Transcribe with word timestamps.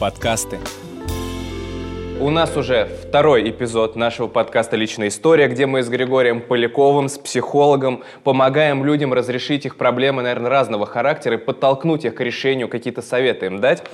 Подкасты. 0.00 0.58
У 2.20 2.30
нас 2.30 2.56
уже 2.56 2.88
второй 3.02 3.48
эпизод 3.48 3.96
нашего 3.96 4.28
подкаста 4.28 4.76
«Личная 4.76 5.08
история», 5.08 5.46
где 5.46 5.66
мы 5.66 5.82
с 5.82 5.88
Григорием 5.88 6.40
Поляковым, 6.40 7.08
с 7.08 7.18
психологом, 7.18 8.02
помогаем 8.22 8.84
людям 8.84 9.12
разрешить 9.12 9.66
их 9.66 9.76
проблемы, 9.76 10.22
наверное, 10.22 10.50
разного 10.50 10.86
характера 10.86 11.34
и 11.34 11.38
подтолкнуть 11.38 12.04
их 12.04 12.14
к 12.14 12.20
решению, 12.20 12.68
какие-то 12.68 13.02
советы 13.02 13.46
им 13.46 13.60
дать. 13.60 13.84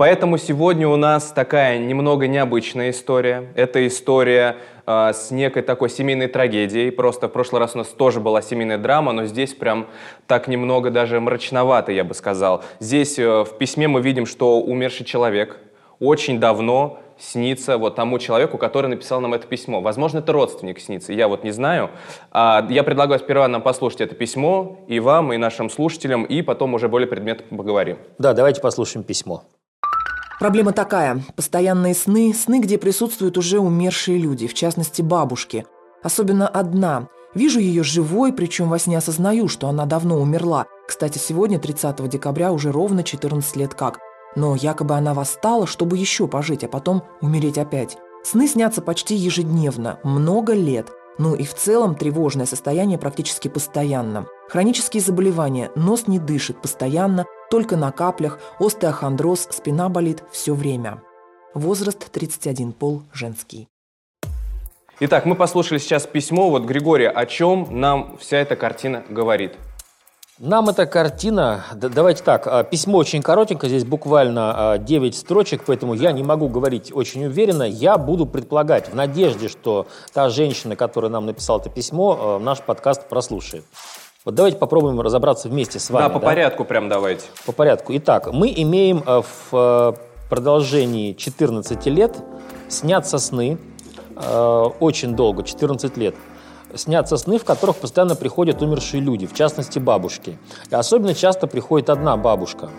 Поэтому 0.00 0.38
сегодня 0.38 0.88
у 0.88 0.96
нас 0.96 1.30
такая 1.30 1.76
немного 1.76 2.26
необычная 2.26 2.88
история. 2.88 3.52
Это 3.54 3.86
история 3.86 4.56
э, 4.86 5.12
с 5.12 5.30
некой 5.30 5.60
такой 5.60 5.90
семейной 5.90 6.26
трагедией. 6.26 6.90
Просто 6.90 7.28
в 7.28 7.32
прошлый 7.32 7.60
раз 7.60 7.74
у 7.74 7.78
нас 7.80 7.88
тоже 7.88 8.18
была 8.18 8.40
семейная 8.40 8.78
драма, 8.78 9.12
но 9.12 9.26
здесь 9.26 9.52
прям 9.52 9.88
так 10.26 10.48
немного 10.48 10.90
даже 10.90 11.20
мрачновато, 11.20 11.92
я 11.92 12.02
бы 12.02 12.14
сказал. 12.14 12.64
Здесь 12.78 13.18
э, 13.18 13.44
в 13.44 13.58
письме 13.58 13.88
мы 13.88 14.00
видим, 14.00 14.24
что 14.24 14.62
умерший 14.62 15.04
человек 15.04 15.58
очень 15.98 16.40
давно 16.40 16.98
снится 17.18 17.76
вот 17.76 17.94
тому 17.94 18.18
человеку, 18.18 18.56
который 18.56 18.86
написал 18.86 19.20
нам 19.20 19.34
это 19.34 19.46
письмо. 19.46 19.82
Возможно, 19.82 20.20
это 20.20 20.32
родственник 20.32 20.80
снится, 20.80 21.12
я 21.12 21.28
вот 21.28 21.44
не 21.44 21.50
знаю. 21.50 21.90
А, 22.30 22.66
я 22.70 22.84
предлагаю 22.84 23.20
сперва 23.20 23.46
нам 23.48 23.60
послушать 23.60 24.00
это 24.00 24.14
письмо, 24.14 24.78
и 24.88 24.98
вам, 24.98 25.34
и 25.34 25.36
нашим 25.36 25.68
слушателям, 25.68 26.24
и 26.24 26.40
потом 26.40 26.72
уже 26.72 26.88
более 26.88 27.06
предметно 27.06 27.54
поговорим. 27.54 27.98
Да, 28.16 28.32
давайте 28.32 28.62
послушаем 28.62 29.04
письмо. 29.04 29.42
Проблема 30.40 30.72
такая. 30.72 31.22
Постоянные 31.36 31.94
сны, 31.94 32.32
сны, 32.32 32.60
где 32.60 32.78
присутствуют 32.78 33.36
уже 33.36 33.58
умершие 33.58 34.16
люди, 34.16 34.46
в 34.46 34.54
частности 34.54 35.02
бабушки. 35.02 35.66
Особенно 36.02 36.48
одна. 36.48 37.08
Вижу 37.34 37.60
ее 37.60 37.82
живой, 37.82 38.32
причем 38.32 38.70
во 38.70 38.78
сне 38.78 38.96
осознаю, 38.96 39.48
что 39.48 39.68
она 39.68 39.84
давно 39.84 40.18
умерла. 40.18 40.64
Кстати, 40.88 41.18
сегодня, 41.18 41.58
30 41.58 42.08
декабря, 42.08 42.52
уже 42.52 42.72
ровно 42.72 43.02
14 43.02 43.54
лет 43.56 43.74
как. 43.74 43.98
Но 44.34 44.56
якобы 44.56 44.94
она 44.94 45.12
восстала, 45.12 45.66
чтобы 45.66 45.98
еще 45.98 46.26
пожить, 46.26 46.64
а 46.64 46.68
потом 46.68 47.02
умереть 47.20 47.58
опять. 47.58 47.98
Сны 48.24 48.48
снятся 48.48 48.80
почти 48.80 49.14
ежедневно, 49.16 49.98
много 50.04 50.54
лет. 50.54 50.88
Ну 51.18 51.34
и 51.34 51.44
в 51.44 51.52
целом 51.52 51.94
тревожное 51.94 52.46
состояние 52.46 52.96
практически 52.96 53.48
постоянно. 53.48 54.26
Хронические 54.50 55.00
заболевания, 55.00 55.70
нос 55.76 56.08
не 56.08 56.18
дышит 56.18 56.60
постоянно, 56.60 57.24
только 57.52 57.76
на 57.76 57.92
каплях, 57.92 58.40
остеохондроз, 58.58 59.46
спина 59.52 59.88
болит 59.88 60.24
все 60.32 60.54
время. 60.54 61.00
Возраст 61.54 62.10
31, 62.10 62.72
пол 62.72 63.04
женский. 63.12 63.68
Итак, 64.98 65.24
мы 65.24 65.36
послушали 65.36 65.78
сейчас 65.78 66.04
письмо. 66.04 66.50
Вот, 66.50 66.64
Григорий, 66.64 67.06
о 67.06 67.26
чем 67.26 67.68
нам 67.70 68.18
вся 68.18 68.38
эта 68.38 68.56
картина 68.56 69.04
говорит? 69.08 69.54
Нам 70.40 70.68
эта 70.68 70.84
картина, 70.86 71.66
давайте 71.72 72.24
так, 72.24 72.48
а, 72.48 72.64
письмо 72.64 72.98
очень 72.98 73.22
коротенькое, 73.22 73.70
здесь 73.70 73.84
буквально 73.84 74.78
9 74.80 75.14
а, 75.14 75.16
строчек, 75.16 75.62
поэтому 75.64 75.94
я 75.94 76.10
не 76.10 76.24
могу 76.24 76.48
говорить 76.48 76.90
очень 76.92 77.24
уверенно. 77.24 77.62
Я 77.62 77.98
буду 77.98 78.26
предполагать, 78.26 78.88
в 78.88 78.96
надежде, 78.96 79.46
что 79.48 79.86
та 80.12 80.28
женщина, 80.28 80.74
которая 80.74 81.12
нам 81.12 81.26
написала 81.26 81.60
это 81.60 81.70
письмо, 81.70 82.18
а, 82.18 82.38
наш 82.40 82.60
подкаст 82.62 83.08
прослушает. 83.08 83.64
Вот 84.24 84.34
давайте 84.34 84.58
попробуем 84.58 85.00
разобраться 85.00 85.48
вместе 85.48 85.78
с 85.78 85.90
вами. 85.90 86.04
Да, 86.04 86.08
по 86.10 86.20
да? 86.20 86.26
порядку 86.26 86.64
прям 86.64 86.88
давайте. 86.88 87.24
По 87.46 87.52
порядку. 87.52 87.92
Итак, 87.96 88.32
мы 88.32 88.52
имеем 88.54 89.02
в 89.02 89.96
продолжении 90.28 91.12
14 91.14 91.86
лет 91.86 92.16
снятся 92.68 93.18
сны, 93.18 93.58
очень 94.78 95.16
долго, 95.16 95.42
14 95.42 95.96
лет– 95.96 96.14
снятся 96.74 97.16
сны, 97.16 97.38
в 97.38 97.44
которых 97.44 97.76
постоянно 97.76 98.14
приходят 98.14 98.62
умершие 98.62 99.00
люди, 99.00 99.26
в 99.26 99.34
частности 99.34 99.78
бабушки. 99.78 100.38
И 100.70 100.74
особенно 100.74 101.14
часто 101.14 101.46
приходит 101.46 101.90
одна 101.90 102.16
бабушка. 102.16 102.70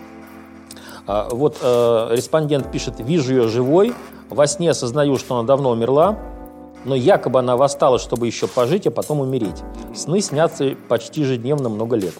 А, 1.06 1.28
вот 1.30 1.58
э, 1.60 2.08
респондент 2.12 2.70
пишет, 2.70 2.94
вижу 3.00 3.34
ее 3.34 3.48
живой, 3.48 3.94
во 4.30 4.46
сне 4.46 4.70
осознаю, 4.70 5.18
что 5.18 5.36
она 5.36 5.46
давно 5.46 5.70
умерла, 5.70 6.18
но 6.84 6.94
якобы 6.94 7.38
она 7.38 7.56
восстала, 7.56 7.98
чтобы 7.98 8.26
еще 8.26 8.46
пожить, 8.46 8.86
а 8.86 8.90
потом 8.90 9.20
умереть. 9.20 9.62
Сны 9.94 10.20
снятся 10.20 10.74
почти 10.88 11.22
ежедневно 11.22 11.68
много 11.68 11.96
лет. 11.96 12.14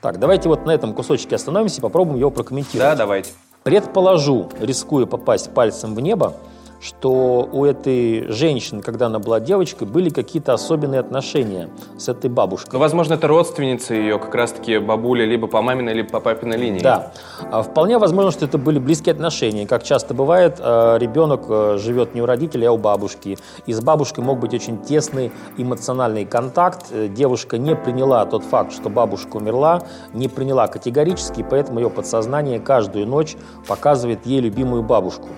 Так, 0.00 0.18
давайте 0.18 0.48
вот 0.48 0.66
на 0.66 0.70
этом 0.70 0.94
кусочке 0.94 1.36
остановимся 1.36 1.78
и 1.78 1.82
попробуем 1.82 2.18
его 2.18 2.30
прокомментировать. 2.30 2.92
Да, 2.92 2.96
давайте. 2.96 3.30
Предположу, 3.62 4.48
рискуя 4.60 5.06
попасть 5.06 5.52
пальцем 5.52 5.94
в 5.94 6.00
небо, 6.00 6.34
что 6.80 7.48
у 7.50 7.64
этой 7.64 8.30
женщины, 8.30 8.82
когда 8.82 9.06
она 9.06 9.18
была 9.18 9.40
девочкой, 9.40 9.88
были 9.88 10.10
какие-то 10.10 10.52
особенные 10.52 11.00
отношения 11.00 11.70
с 11.96 12.08
этой 12.08 12.30
бабушкой. 12.30 12.70
Ну, 12.74 12.78
возможно, 12.78 13.14
это 13.14 13.26
родственница 13.26 13.94
ее, 13.94 14.18
как 14.18 14.34
раз-таки 14.34 14.78
бабуля 14.78 15.24
либо 15.24 15.46
по 15.46 15.60
маминой, 15.62 15.94
либо 15.94 16.08
по 16.08 16.20
папиной 16.20 16.56
линии. 16.56 16.80
Да. 16.80 17.12
А 17.50 17.62
вполне 17.62 17.98
возможно, 17.98 18.30
что 18.30 18.44
это 18.44 18.58
были 18.58 18.78
близкие 18.78 19.12
отношения. 19.12 19.66
Как 19.66 19.82
часто 19.82 20.14
бывает, 20.14 20.56
э, 20.58 20.98
ребенок 20.98 21.42
э, 21.48 21.78
живет 21.78 22.14
не 22.14 22.22
у 22.22 22.26
родителей, 22.26 22.66
а 22.66 22.72
у 22.72 22.78
бабушки. 22.78 23.38
И 23.66 23.72
с 23.72 23.80
бабушкой 23.80 24.24
мог 24.24 24.38
быть 24.38 24.54
очень 24.54 24.78
тесный 24.78 25.32
эмоциональный 25.56 26.24
контакт. 26.24 26.86
Э, 26.90 27.08
девушка 27.08 27.58
не 27.58 27.74
приняла 27.74 28.24
тот 28.26 28.44
факт, 28.44 28.72
что 28.72 28.88
бабушка 28.88 29.36
умерла, 29.36 29.82
не 30.12 30.28
приняла 30.28 30.68
категорически, 30.68 31.44
поэтому 31.48 31.80
ее 31.80 31.90
подсознание 31.90 32.60
каждую 32.60 33.06
ночь 33.06 33.36
показывает 33.66 34.26
ей 34.26 34.40
любимую 34.40 34.82
бабушку. 34.82 35.28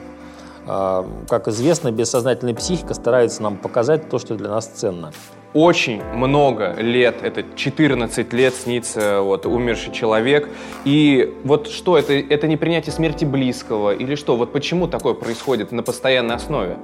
А, 0.66 1.06
как 1.28 1.48
известно, 1.48 1.91
бессознательная 1.91 2.54
психика 2.54 2.94
старается 2.94 3.43
нам 3.43 3.56
показать 3.56 4.09
то, 4.09 4.19
что 4.19 4.34
для 4.34 4.50
нас 4.50 4.66
ценно 4.66 5.12
очень 5.52 6.02
много 6.14 6.74
лет, 6.78 7.16
это 7.22 7.44
14 7.56 8.32
лет 8.32 8.54
снится 8.54 9.20
вот 9.20 9.46
умерший 9.46 9.92
человек. 9.92 10.48
И 10.84 11.34
вот 11.44 11.68
что, 11.68 11.98
это, 11.98 12.12
это 12.12 12.46
не 12.46 12.56
принятие 12.56 12.92
смерти 12.92 13.24
близкого 13.24 13.94
или 13.94 14.14
что? 14.14 14.36
Вот 14.36 14.52
почему 14.52 14.86
такое 14.86 15.14
происходит 15.14 15.72
на 15.72 15.82
постоянной 15.82 16.36
основе? 16.36 16.76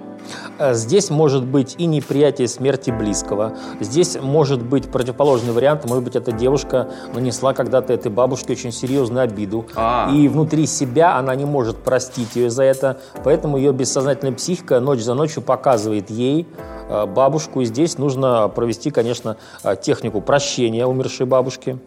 Э, 0.59 0.75
здесь 0.75 1.11
может 1.11 1.45
быть 1.45 1.77
и 1.79 1.87
неприятие 1.87 2.49
смерти 2.49 2.91
близкого. 2.91 3.57
Здесь 3.81 4.19
может 4.21 4.63
быть 4.63 4.91
противоположный 4.91 5.53
вариант. 5.53 5.85
Может 5.89 6.05
быть, 6.05 6.17
эта 6.17 6.33
девушка 6.33 6.91
нанесла 7.15 7.55
когда-то 7.55 7.93
этой 7.93 8.11
бабушке 8.11 8.53
очень 8.53 8.73
серьезную 8.73 9.23
обиду. 9.23 9.67
А-а-а. 9.75 10.13
И 10.15 10.29
внутри 10.29 10.67
себя 10.67 11.17
она 11.17 11.35
не 11.35 11.45
может 11.45 11.77
простить 11.79 12.35
ее 12.35 12.51
за 12.51 12.65
это. 12.65 13.01
Поэтому 13.23 13.57
ее 13.59 13.73
бессознательная 13.73 14.35
психика 14.35 14.81
ночь 14.81 15.01
за 15.01 15.15
ночью 15.15 15.43
показывает 15.43 16.11
ей, 16.11 16.47
Э, 16.89 17.05
бабушку. 17.05 17.63
И 17.63 17.65
здесь 17.65 17.99
нужно 17.99 18.49
провести, 18.57 18.91
конечно, 18.91 19.37
э, 19.63 19.77
технику 19.81 20.21
прощения 20.21 20.87
умершей 20.87 21.27
бабушки. 21.27 21.79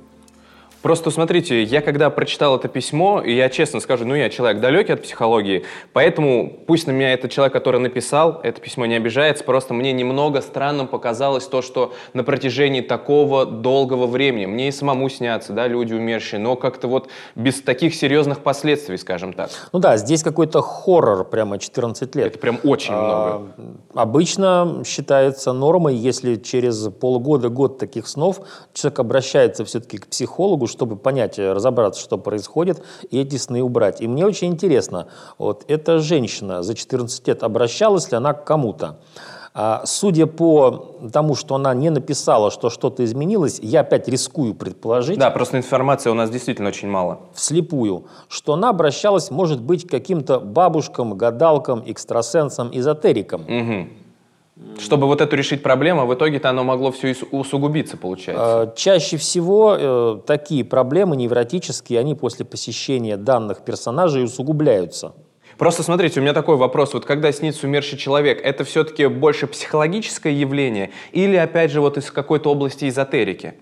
Просто 0.81 1.11
смотрите, 1.11 1.61
я 1.63 1.81
когда 1.81 2.09
прочитал 2.09 2.55
это 2.55 2.69
письмо, 2.69 3.21
и 3.21 3.33
я 3.33 3.49
честно 3.49 3.81
скажу, 3.81 4.05
ну 4.05 4.15
я 4.15 4.29
человек 4.29 4.61
далекий 4.61 4.93
от 4.93 5.03
психологии, 5.03 5.65
поэтому 5.91 6.57
пусть 6.67 6.87
на 6.87 6.91
меня 6.91 7.13
этот 7.13 7.31
человек, 7.31 7.51
который 7.51 7.81
написал 7.81 8.39
это 8.43 8.61
письмо, 8.61 8.85
не 8.85 8.95
обижается, 8.95 9.43
просто 9.43 9.73
мне 9.73 9.91
немного 9.91 10.41
странным 10.41 10.87
показалось 10.87 11.45
то, 11.47 11.61
что 11.61 11.93
на 12.13 12.23
протяжении 12.23 12.79
такого 12.79 13.45
долгого 13.45 14.07
времени, 14.07 14.45
мне 14.45 14.69
и 14.69 14.71
самому 14.71 15.09
снятся, 15.09 15.51
да, 15.51 15.67
люди 15.67 15.93
умершие, 15.93 16.39
но 16.39 16.55
как-то 16.55 16.87
вот 16.87 17.09
без 17.35 17.61
таких 17.61 17.93
серьезных 17.93 18.39
последствий, 18.39 18.97
скажем 18.97 19.33
так. 19.33 19.49
Ну 19.73 19.79
да, 19.79 19.97
здесь 19.97 20.23
какой-то 20.23 20.61
хоррор 20.61 21.25
прямо 21.25 21.59
14 21.59 22.15
лет. 22.15 22.27
Это 22.27 22.39
прям 22.39 22.57
очень 22.63 22.93
а, 22.93 23.39
много. 23.39 23.51
Обычно 23.93 24.83
считается 24.85 25.51
нормой, 25.51 25.95
если 25.95 26.35
через 26.35 26.87
полгода, 26.87 27.49
год 27.49 27.79
таких 27.79 28.07
снов 28.07 28.39
человек 28.73 28.99
обращается 28.99 29.65
все-таки 29.65 29.97
к 29.97 30.07
психологу, 30.07 30.68
чтобы 30.69 30.95
понять, 30.95 31.37
э, 31.37 31.51
разобраться, 31.51 32.01
что 32.01 32.17
происходит, 32.17 32.81
и 33.09 33.19
эти 33.19 33.35
сны 33.35 33.61
убрать. 33.61 34.01
И 34.01 34.07
мне 34.07 34.25
очень 34.25 34.47
интересно, 34.47 35.07
вот 35.37 35.65
эта 35.67 35.99
женщина 35.99 36.63
за 36.63 36.75
14 36.75 37.27
лет, 37.27 37.43
обращалась 37.43 38.09
ли 38.11 38.17
она 38.17 38.33
к 38.33 38.45
кому-то? 38.45 38.99
А, 39.53 39.81
судя 39.85 40.27
по 40.27 40.95
тому, 41.11 41.35
что 41.35 41.55
она 41.55 41.73
не 41.73 41.89
написала, 41.89 42.51
что 42.51 42.69
что-то 42.69 43.03
изменилось, 43.03 43.59
я 43.61 43.81
опять 43.81 44.07
рискую 44.07 44.53
предположить. 44.53 45.17
Да, 45.17 45.31
просто 45.31 45.57
информации 45.57 46.09
у 46.09 46.13
нас 46.13 46.29
действительно 46.29 46.69
очень 46.69 46.87
мало. 46.87 47.19
Вслепую. 47.33 48.05
Что 48.27 48.53
она 48.53 48.69
обращалась, 48.69 49.31
может 49.31 49.61
быть, 49.61 49.87
к 49.87 49.89
каким-то 49.89 50.39
бабушкам, 50.39 51.17
гадалкам, 51.17 51.83
экстрасенсам, 51.85 52.69
эзотерикам. 52.71 53.41
Угу. 53.41 53.89
Чтобы 54.79 55.07
вот 55.07 55.21
эту 55.21 55.35
решить 55.35 55.63
проблему, 55.63 56.05
в 56.05 56.13
итоге-то 56.13 56.49
оно 56.49 56.63
могло 56.63 56.91
все 56.91 57.15
усугубиться, 57.31 57.97
получается. 57.97 58.61
А, 58.61 58.73
чаще 58.75 59.17
всего 59.17 59.75
э, 59.77 60.19
такие 60.25 60.63
проблемы 60.63 61.15
невротические, 61.15 61.99
они 61.99 62.15
после 62.15 62.45
посещения 62.45 63.17
данных 63.17 63.63
персонажей 63.63 64.23
усугубляются. 64.23 65.13
Просто 65.57 65.83
смотрите, 65.83 66.19
у 66.19 66.23
меня 66.23 66.33
такой 66.33 66.55
вопрос. 66.55 66.93
Вот 66.93 67.05
когда 67.05 67.31
снится 67.33 67.67
умерший 67.67 67.97
человек, 67.97 68.39
это 68.41 68.63
все-таки 68.63 69.07
больше 69.07 69.45
психологическое 69.47 70.33
явление 70.33 70.91
или, 71.11 71.35
опять 71.35 71.71
же, 71.71 71.81
вот 71.81 71.97
из 71.97 72.09
какой-то 72.11 72.49
области 72.49 72.87
эзотерики? 72.87 73.55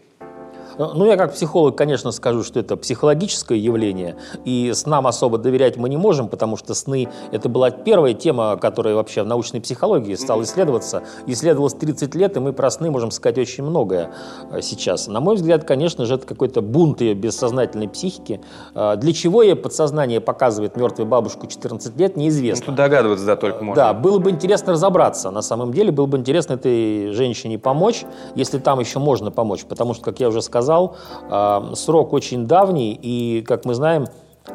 Ну, 0.78 1.06
я 1.06 1.18
как 1.18 1.34
психолог, 1.34 1.76
конечно, 1.76 2.12
скажу, 2.12 2.44
что 2.44 2.60
это 2.60 2.78
психологическое 2.78 3.58
явление, 3.58 4.16
и 4.46 4.72
снам 4.76 5.08
особо 5.08 5.40
доверять 5.40 5.78
мы 5.78 5.90
не 5.90 5.98
можем, 5.98 6.28
потому 6.28 6.56
что 6.56 6.76
сны– 6.76 7.10
это 7.32 7.50
была 7.50 7.72
первая 7.72 8.14
тема, 8.14 8.58
которая 8.58 8.94
вообще 8.94 9.24
в 9.24 9.28
научной 9.28 9.60
психологии 9.60 10.14
стала 10.14 10.44
исследоваться. 10.44 11.02
Исследовалась 11.26 11.74
30 11.74 12.14
лет, 12.14 12.38
и 12.38 12.40
мы 12.40 12.54
про 12.54 12.70
сны 12.70 12.92
можем 12.92 13.10
сказать 13.10 13.40
очень 13.40 13.64
многое 13.64 14.12
э, 14.52 14.62
сейчас. 14.62 15.08
На 15.08 15.20
мой 15.20 15.36
взгляд, 15.36 15.64
конечно 15.64 16.06
же, 16.06 16.16
это 16.16 16.28
какой-то 16.28 16.62
бунт 16.62 17.02
ее 17.02 17.16
бессознательной 17.16 17.90
психики. 17.90 18.40
Э, 18.76 18.96
для 18.98 19.14
чего 19.14 19.42
ей 19.42 19.56
подсознание 19.56 20.22
показывает 20.22 20.78
мертвую 20.78 21.08
бабушку 21.08 21.48
14 21.48 21.98
лет, 21.98 22.18
неизвестно. 22.18 22.62
Ну, 22.62 22.66
тут 22.68 22.76
догадываться, 22.76 23.26
да, 23.26 23.36
только 23.36 23.64
можно. 23.64 23.84
Да, 23.84 23.94
было 23.94 24.20
бы 24.20 24.30
интересно 24.30 24.74
разобраться. 24.74 25.32
На 25.32 25.42
самом 25.42 25.74
деле, 25.74 25.92
было 25.92 26.06
бы 26.06 26.18
интересно 26.18 26.54
этой 26.54 27.12
женщине 27.14 27.58
помочь, 27.58 28.06
если 28.36 28.60
там 28.60 28.80
еще 28.80 29.00
можно 29.00 29.32
помочь, 29.32 29.66
потому 29.66 29.96
что, 29.96 30.04
как 30.04 30.20
я 30.20 30.28
уже 30.28 30.42
сказал, 30.44 30.67
сказал, 30.68 30.98
а, 31.30 31.72
срок 31.76 32.12
очень 32.12 32.46
давний, 32.46 32.94
и, 32.94 33.42
как 33.42 33.64
мы 33.64 33.74
знаем, 33.74 34.08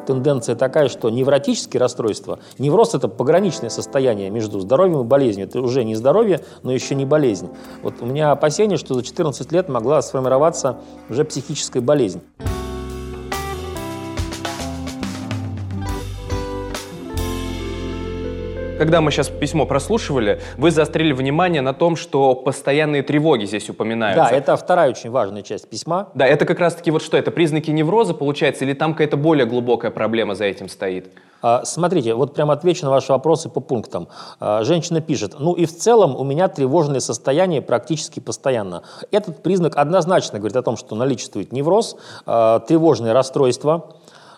тенденция 0.05 0.55
такая, 0.55 0.87
что 0.87 1.09
невротические 1.09 1.79
расстройства, 1.79 2.39
невроз– 2.59 2.93
это 2.93 3.07
пограничное 3.07 3.69
состояние 3.69 4.29
между 4.29 4.59
здоровьем 4.59 5.01
и 5.01 5.03
болезнью. 5.03 5.47
Это 5.47 5.59
уже 5.61 5.83
не 5.83 5.95
здоровье, 5.95 6.41
но 6.61 6.71
еще 6.71 6.93
не 6.93 7.05
болезнь. 7.05 7.49
Вот 7.81 7.95
у 8.01 8.05
меня 8.05 8.31
опасение, 8.31 8.77
что 8.77 8.93
за 8.93 9.03
14 9.03 9.51
лет 9.51 9.69
могла 9.69 10.01
сформироваться 10.03 10.77
уже 11.09 11.25
психическая 11.25 11.81
болезнь. 11.81 12.21
Когда 18.83 18.99
мы 18.99 19.11
сейчас 19.11 19.29
письмо 19.29 19.65
прослушивали, 19.65 20.41
вы 20.57 20.69
заострили 20.69 21.13
внимание 21.13 21.61
на 21.61 21.73
том, 21.73 21.95
что 21.95 22.35
постоянные 22.35 23.01
тревоги 23.01 23.45
здесь 23.45 23.69
упоминаются. 23.69 24.25
Да, 24.29 24.29
это 24.29 24.57
вторая 24.57 24.89
очень 24.89 25.09
важная 25.09 25.41
часть 25.41 25.69
письма. 25.69 26.09
Да, 26.15 26.27
это 26.27 26.45
как 26.45 26.59
раз-таки 26.59 26.91
вот 26.91 27.01
что, 27.01 27.15
это 27.15 27.31
признаки 27.31 27.71
невроза, 27.71 28.13
получается, 28.13 28.65
или 28.65 28.73
там 28.73 28.91
какая-то 28.91 29.15
более 29.15 29.45
глубокая 29.45 29.89
проблема 29.89 30.35
за 30.35 30.43
этим 30.43 30.67
стоит? 30.67 31.13
А, 31.41 31.63
смотрите, 31.63 32.13
вот 32.13 32.35
прямо 32.35 32.55
отвечу 32.55 32.83
на 32.83 32.91
ваши 32.91 33.13
вопросы 33.13 33.47
по 33.47 33.61
пунктам. 33.61 34.09
А, 34.41 34.65
женщина 34.65 34.99
пишет, 34.99 35.37
ну 35.39 35.53
и 35.53 35.65
в 35.65 35.73
целом 35.73 36.17
у 36.17 36.25
меня 36.25 36.49
тревожное 36.49 36.99
состояние 36.99 37.61
практически 37.61 38.19
постоянно. 38.19 38.83
Этот 39.11 39.41
признак 39.41 39.77
однозначно 39.77 40.39
говорит 40.39 40.57
о 40.57 40.61
том, 40.61 40.75
что 40.75 40.97
наличествует 40.97 41.53
невроз, 41.53 41.95
а, 42.25 42.59
тревожное 42.59 43.13
расстройство, 43.13 43.93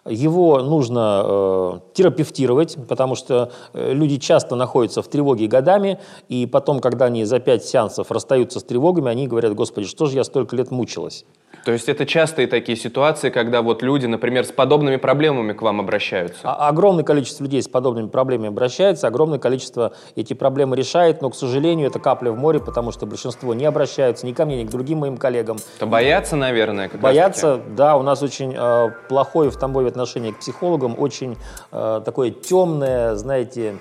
его 0.07 0.62
нужно 0.62 1.24
э, 1.25 1.80
терапевтировать, 1.94 2.78
потому 2.88 3.16
что 3.16 3.52
э, 3.74 3.94
люди 3.94 4.18
часто 4.18 4.56
находятся 4.56 5.02
в 5.02 5.07
тревоге 5.07 5.48
годами, 5.48 6.00
и 6.30 6.46
потом, 6.46 6.80
когда 6.80 7.06
они 7.06 7.25
за 7.25 7.40
пять 7.40 7.66
сеансов 7.66 8.12
расстаются 8.12 8.60
с 8.60 8.63
тревогами, 8.63 9.10
они 9.10 9.28
говорят, 9.28 9.56
господи, 9.56 9.88
что 9.88 10.06
же 10.06 10.16
я 10.16 10.24
столько 10.24 10.56
лет 10.56 10.69
мучилась? 10.69 11.25
То 11.66 11.72
есть 11.72 11.90
это 11.90 12.06
частые 12.06 12.46
такие 12.46 12.78
ситуации, 12.78 13.32
когда 13.32 13.64
вот 13.64 13.82
люди, 13.82 14.06
например, 14.06 14.46
с 14.46 14.52
подобными 14.52 14.98
проблемами 14.98 15.52
к 15.54 15.64
вам 15.64 15.80
обращаются? 15.80 16.38
А 16.44 16.70
огромное 16.70 17.04
количество 17.04 17.44
людей 17.44 17.64
с 17.64 17.68
подобными 17.68 18.08
проблемами 18.08 18.50
обращается, 18.50 19.08
огромное 19.08 19.40
количество 19.40 19.94
эти 20.16 20.36
проблемы 20.36 20.76
решает, 20.76 21.24
но, 21.24 21.32
к 21.32 21.36
сожалению, 21.36 21.88
это 21.88 21.98
капля 21.98 22.32
в 22.32 22.38
море, 22.38 22.60
потому 22.60 22.92
что 22.92 23.08
большинство 23.08 23.56
не 23.56 23.66
обращаются 23.66 24.28
ни 24.28 24.34
ко 24.34 24.46
мне, 24.46 24.62
ни 24.62 24.68
к 24.68 24.70
другим 24.70 25.00
моим 25.00 25.18
коллегам. 25.18 25.58
То 25.80 25.88
боятся, 25.88 26.36
наверное, 26.36 26.88
как 26.88 27.02
Боятся, 27.02 27.60
да, 27.76 27.98
у 27.98 28.04
нас 28.04 28.22
очень 28.22 28.54
э, 28.56 28.90
плохое 29.10 29.50
в 29.50 29.58
Тамбове 29.58 29.88
отношение 29.88 30.34
к 30.34 30.40
психологам, 30.42 30.94
очень 30.96 31.36
э, 31.72 32.02
такое 32.06 32.30
темное, 32.30 33.16
знаете, 33.16 33.78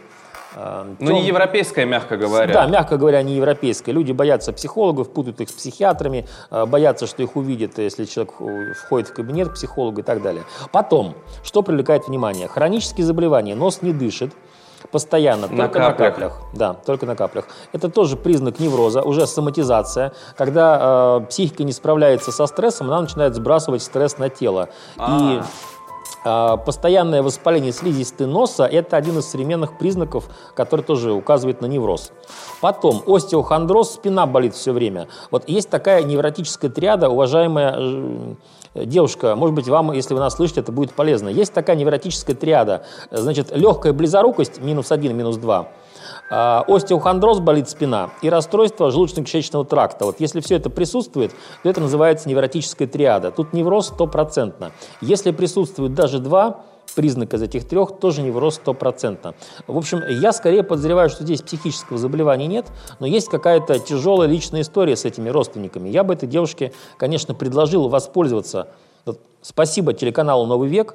Эм, 0.56 0.97
ну, 1.01 1.12
не 1.12 1.27
европейская, 1.27 1.85
мягко 1.85 2.17
говоря. 2.17 2.53
Да, 2.53 2.67
мягко 2.67 2.97
говоря, 2.97 3.23
не 3.23 3.35
европейская. 3.35 3.93
Люди 3.93 4.12
боятся 4.12 4.53
психологов, 4.53 5.11
путают 5.11 5.41
их 5.41 5.49
с 5.49 5.53
психиатрами, 5.53 6.27
э, 6.51 6.67
боятся, 6.67 7.06
что 7.06 7.23
их 7.23 7.37
увидят, 7.37 7.79
если 7.79 8.05
человек 8.05 8.35
входит 8.77 9.09
в 9.09 9.15
кабинет 9.15 9.49
к 9.49 9.55
психологу 9.55 10.01
и 10.01 10.05
так 10.05 10.23
далее. 10.23 10.45
Потом, 10.73 11.15
что 11.43 11.62
привлекает 11.62 12.09
внимание? 12.09 12.49
Хронические 12.49 13.05
заболевания. 13.05 13.55
Нос 13.55 13.83
не 13.83 13.93
дышит, 13.93 14.33
постоянно, 14.91 15.49
на 15.49 15.69
только 15.69 15.81
каплях. 15.81 15.99
на 15.99 16.11
каплях. 16.11 16.41
Да, 16.53 16.75
только 16.75 17.07
на 17.07 17.17
каплях. 17.17 17.47
Это 17.73 17.89
тоже 17.89 18.17
признак 18.17 18.61
невроза, 18.61 19.03
уже 19.03 19.27
соматизация. 19.27 20.12
Когда 20.37 21.21
э, 21.23 21.27
психика 21.27 21.65
не 21.65 21.73
справляется 21.73 22.33
со 22.33 22.47
стрессом, 22.47 22.89
она 22.89 23.00
начинает 23.03 23.35
сбрасывать 23.35 23.83
стресс 23.83 24.19
на 24.19 24.29
тело. 24.29 24.69
А-а-а. 24.97 25.41
И 25.41 25.43
постоянное 26.25 27.23
воспаление 27.23 27.73
слизистой 27.73 28.26
носа– 28.26 28.65
это 28.73 28.97
один 28.97 29.19
из 29.19 29.26
современных 29.26 29.79
признаков, 29.79 30.29
который 30.55 30.81
тоже 30.81 31.12
указывает 31.12 31.61
на 31.61 31.67
невроз. 31.67 32.12
Потом 32.61 33.03
остеохондроз, 33.06 33.94
спина 33.94 34.26
болит 34.26 34.55
все 34.55 34.73
время. 34.73 35.09
Вот 35.31 35.49
есть 35.49 35.69
такая 35.69 36.03
невротическая 36.03 36.71
триада, 36.71 37.11
уважаемая 37.11 37.76
э, 38.75 38.85
девушка, 38.87 39.37
может 39.37 39.55
быть, 39.55 39.69
вам, 39.69 39.93
если 39.93 40.15
вы 40.15 40.21
нас 40.21 40.35
слышите, 40.37 40.61
это 40.61 40.73
будет 40.73 40.94
полезно. 40.94 41.29
Есть 41.29 41.53
такая 41.53 41.76
невротическая 41.76 42.35
триада, 42.35 42.85
значит, 43.11 43.55
легкая 43.55 43.93
близорукость, 43.93 44.61
минус 44.61 44.91
один, 44.91 45.17
минус 45.17 45.37
два– 45.37 45.69
а, 45.79 45.84
остеохондроз, 46.29 47.41
болит 47.41 47.69
спина, 47.69 48.11
и 48.23 48.29
расстройство 48.29 48.89
желудочно-кишечного 48.91 49.65
тракта. 49.65 50.05
Вот 50.06 50.21
если 50.21 50.41
все 50.41 50.56
это 50.56 50.71
присутствует, 50.71 51.33
то 51.62 51.69
это 51.69 51.81
называется 51.81 52.29
невротическая 52.29 52.89
триада. 52.89 53.31
Тут 53.31 53.53
невроз 53.53 53.89
стопроцентно. 53.89 54.73
Если 55.01 55.31
присутствует 55.31 55.95
даже 55.95 56.19
два 56.19 56.65
признак 56.95 57.35
из 57.35 57.43
этих 57.43 57.67
трех, 57.67 57.99
тоже 57.99 58.23
невроз 58.23 58.55
стопроцентно. 58.55 59.35
В 59.67 59.77
общем, 59.77 60.03
я 60.09 60.33
скорее 60.33 60.62
подозреваю, 60.62 61.09
что 61.11 61.25
здесь 61.25 61.43
психического 61.43 61.99
заболевания 61.99 62.47
нет, 62.47 62.67
но 63.00 63.07
есть 63.07 63.29
какая-то 63.29 63.79
тяжелая 63.81 64.29
личная 64.29 64.61
история 64.61 64.97
с 64.97 65.05
этими 65.05 65.29
родственниками. 65.29 65.89
Я 65.89 66.05
бы 66.05 66.15
этой 66.15 66.29
девушке, 66.29 66.73
конечно, 66.97 67.35
предложил 67.35 67.89
воспользоваться. 67.89 68.69
Спасибо 69.43 69.93
телеканалу 69.93 70.47
«Новый 70.47 70.69
век», 70.69 70.95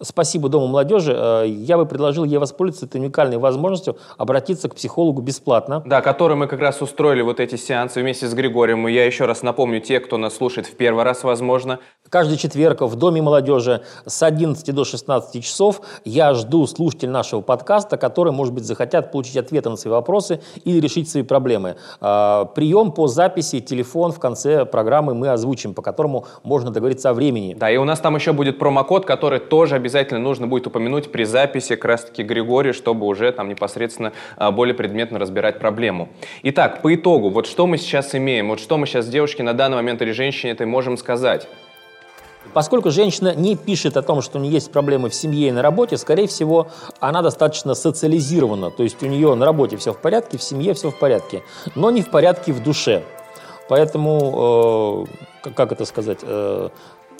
спасибо 0.00 0.48
Дому 0.48 0.66
молодежи, 0.66 1.14
э, 1.16 1.46
я 1.48 1.76
бы 1.76 1.86
предложил 1.86 2.24
ей 2.24 2.38
воспользоваться 2.38 2.86
этой 2.86 3.00
уникальной 3.00 3.38
возможностью 3.38 3.96
обратиться 4.18 4.68
к 4.68 4.74
психологу 4.74 5.22
бесплатно. 5.22 5.82
Да, 5.86 6.00
который 6.00 6.36
мы 6.36 6.46
как 6.46 6.60
раз 6.60 6.82
устроили 6.82 7.22
вот 7.22 7.40
эти 7.40 7.56
сеансы 7.56 8.00
вместе 8.00 8.26
с 8.26 8.34
Григорием. 8.34 8.86
И 8.88 8.92
я 8.92 9.04
еще 9.04 9.24
раз 9.24 9.42
напомню, 9.42 9.80
те, 9.80 10.00
кто 10.00 10.16
нас 10.18 10.34
слушает 10.36 10.66
в 10.66 10.74
первый 10.76 11.04
раз, 11.04 11.24
возможно. 11.24 11.78
Каждый 12.08 12.36
четверг 12.36 12.82
в 12.82 12.96
Доме 12.96 13.22
молодежи 13.22 13.82
с 14.04 14.22
11 14.22 14.74
до 14.74 14.84
16 14.84 15.44
часов 15.44 15.80
я 16.04 16.34
жду 16.34 16.66
слушателей 16.66 17.12
нашего 17.12 17.40
подкаста, 17.40 17.96
которые, 17.96 18.32
может 18.32 18.52
быть, 18.52 18.64
захотят 18.64 19.12
получить 19.12 19.36
ответы 19.36 19.70
на 19.70 19.76
свои 19.76 19.92
вопросы 19.92 20.40
или 20.64 20.80
решить 20.80 21.08
свои 21.10 21.22
проблемы. 21.22 21.76
Э, 22.00 22.46
прием 22.54 22.92
по 22.92 23.06
записи, 23.06 23.60
телефон 23.60 24.12
в 24.12 24.18
конце 24.18 24.64
программы 24.64 25.14
мы 25.14 25.28
озвучим, 25.28 25.74
по 25.74 25.82
которому 25.82 26.26
можно 26.42 26.70
договориться 26.70 27.10
о 27.10 27.14
времени. 27.14 27.54
Да, 27.54 27.70
и 27.70 27.76
у 27.76 27.84
нас 27.84 28.00
там 28.00 28.16
еще 28.16 28.32
будет 28.32 28.58
промокод, 28.58 29.06
который 29.06 29.40
тоже 29.40 29.76
обязательно 29.84 30.18
нужно 30.18 30.46
будет 30.46 30.66
упомянуть 30.66 31.12
при 31.12 31.24
записи 31.24 31.76
как 31.76 31.84
раз-таки 31.84 32.22
Григория, 32.22 32.72
чтобы 32.72 33.06
уже 33.06 33.30
там 33.32 33.50
непосредственно 33.50 34.14
а, 34.36 34.50
более 34.50 34.74
предметно 34.74 35.18
разбирать 35.18 35.58
проблему. 35.58 36.08
Итак, 36.42 36.80
по 36.80 36.94
итогу, 36.94 37.28
вот 37.28 37.46
что 37.46 37.66
мы 37.66 37.76
сейчас 37.76 38.14
имеем, 38.14 38.48
вот 38.48 38.60
что 38.60 38.78
мы 38.78 38.86
сейчас 38.86 39.06
девушке 39.06 39.42
на 39.42 39.52
данный 39.52 39.76
момент 39.76 40.00
или 40.00 40.12
женщине 40.12 40.52
это 40.52 40.66
можем 40.66 40.96
сказать? 40.96 41.46
Поскольку 42.54 42.90
женщина 42.90 43.34
не 43.34 43.56
пишет 43.56 43.98
о 43.98 44.02
том, 44.02 44.22
что 44.22 44.38
у 44.38 44.40
нее 44.40 44.54
есть 44.54 44.72
проблемы 44.72 45.10
в 45.10 45.14
семье 45.14 45.48
и 45.48 45.52
на 45.52 45.60
работе, 45.60 45.98
скорее 45.98 46.28
всего, 46.28 46.68
она 47.00 47.20
достаточно 47.20 47.74
социализирована. 47.74 48.70
То 48.70 48.84
есть 48.84 49.02
у 49.02 49.06
нее 49.06 49.34
на 49.34 49.44
работе 49.44 49.76
все 49.76 49.92
в 49.92 49.98
порядке, 49.98 50.38
в 50.38 50.42
семье 50.42 50.72
все 50.72 50.90
в 50.90 50.98
порядке, 50.98 51.42
но 51.74 51.90
не 51.90 52.00
в 52.00 52.10
порядке 52.10 52.52
в 52.52 52.62
душе. 52.62 53.02
Поэтому, 53.68 55.06
э, 55.44 55.50
как 55.54 55.72
это 55.72 55.84
сказать, 55.84 56.18
э, 56.22 56.68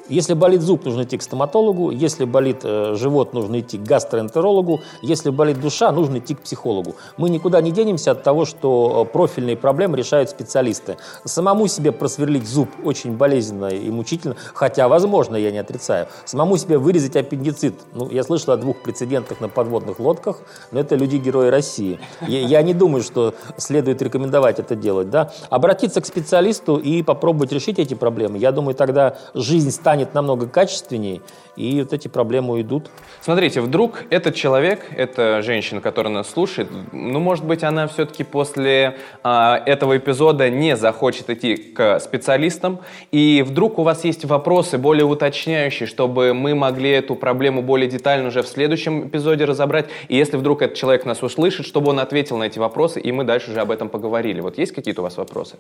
если 0.08 0.34
болит 0.34 0.61
зуб, 0.61 0.84
нужно 0.84 1.02
идти 1.02 1.16
к 1.16 1.23
стоматологу. 1.23 1.90
Если 1.90 2.25
болит 2.25 2.61
э, 2.62 2.94
живот, 2.94 3.32
нужно 3.32 3.61
идти 3.61 3.78
к 3.78 3.82
гастроэнтерологу. 3.82 4.80
Если 5.02 5.30
болит 5.30 5.61
душа, 5.61 5.92
нужно 5.92 6.18
идти 6.18 6.34
к 6.34 6.40
психологу. 6.40 6.96
Мы 7.16 7.30
никуда 7.30 7.61
не 7.61 7.70
денемся 7.70 8.11
от 8.11 8.23
того, 8.23 8.44
что 8.44 9.06
э, 9.06 9.12
профильные 9.12 9.56
проблемы 9.56 9.96
решают 9.96 10.28
специалисты. 10.30 10.99
Самому 11.25 11.66
себе 11.68 11.90
просверлить 11.90 12.46
зуб 12.46 12.68
очень 12.84 13.16
болезненно 13.16 13.66
и 13.66 13.90
мучительно, 13.90 14.37
хотя, 14.52 14.88
возможно, 14.88 15.37
я 15.37 15.50
не 15.50 15.58
отрицаю. 15.58 16.06
Самому 16.26 16.58
себе 16.58 16.76
вырезать 16.76 17.16
аппендицит. 17.16 17.75
Ну, 17.94 18.11
я 18.11 18.23
слышал 18.25 18.52
о 18.52 18.56
двух 18.58 18.82
прецедентах 18.82 19.40
на 19.40 19.49
подводных 19.49 19.99
лодках, 20.00 20.40
но 20.70 20.80
это 20.80 20.96
люди-герои 20.96 21.49
России. 21.49 21.99
Я, 22.28 22.40
я 22.40 22.62
не 22.62 22.75
думаю, 22.75 23.02
что 23.02 23.34
следует 23.56 24.02
рекомендовать 24.02 24.58
это 24.58 24.76
делать. 24.76 25.08
Да? 25.08 25.32
Обратиться 25.49 26.02
к 26.02 26.06
специалисту 26.06 26.76
и 26.76 27.02
попробовать 27.02 27.52
решить 27.52 27.78
эти 27.78 27.94
проблемы. 27.94 28.37
Я 28.37 28.52
думаю, 28.52 28.75
тогда 28.75 29.16
жизнь 29.32 29.70
станет 29.70 29.93
станет 29.94 30.12
намного 30.12 30.48
качественнее, 30.48 31.20
и 31.54 31.80
вот 31.80 31.92
эти 31.92 32.08
проблемы 32.08 32.54
уйдут. 32.54 32.90
Смотрите, 33.20 33.60
вдруг 33.60 34.02
этот 34.10 34.34
человек, 34.34 34.80
эта 34.96 35.40
женщина, 35.40 35.80
которая 35.80 36.12
нас 36.12 36.28
слушает, 36.28 36.68
ну, 36.90 37.20
может 37.20 37.44
быть, 37.44 37.62
она 37.62 37.86
все-таки 37.86 38.24
после 38.24 38.96
а, 39.22 39.62
этого 39.64 39.96
эпизода 39.96 40.50
не 40.50 40.76
захочет 40.76 41.30
идти 41.30 41.54
к 41.54 42.00
специалистам, 42.00 42.80
и 43.12 43.44
вдруг 43.46 43.78
у 43.78 43.84
вас 43.84 44.02
есть 44.02 44.24
вопросы 44.24 44.78
более 44.78 45.04
уточняющие, 45.04 45.86
чтобы 45.86 46.34
мы 46.34 46.56
могли 46.56 46.90
эту 46.90 47.14
проблему 47.14 47.62
более 47.62 47.88
детально 47.88 48.28
уже 48.28 48.42
в 48.42 48.48
следующем 48.48 49.06
эпизоде 49.06 49.44
разобрать, 49.44 49.86
и 50.08 50.16
если 50.16 50.36
вдруг 50.36 50.62
этот 50.62 50.76
человек 50.76 51.04
нас 51.04 51.22
услышит, 51.22 51.66
чтобы 51.66 51.90
он 51.90 52.00
ответил 52.00 52.36
на 52.36 52.44
эти 52.44 52.58
вопросы, 52.58 52.98
и 52.98 53.12
мы 53.12 53.22
дальше 53.22 53.52
уже 53.52 53.60
об 53.60 53.70
этом 53.70 53.88
поговорили. 53.88 54.40
Вот 54.40 54.58
есть 54.58 54.72
какие-то 54.72 55.02
у 55.02 55.04
вас 55.04 55.16
вопросы? 55.18 55.56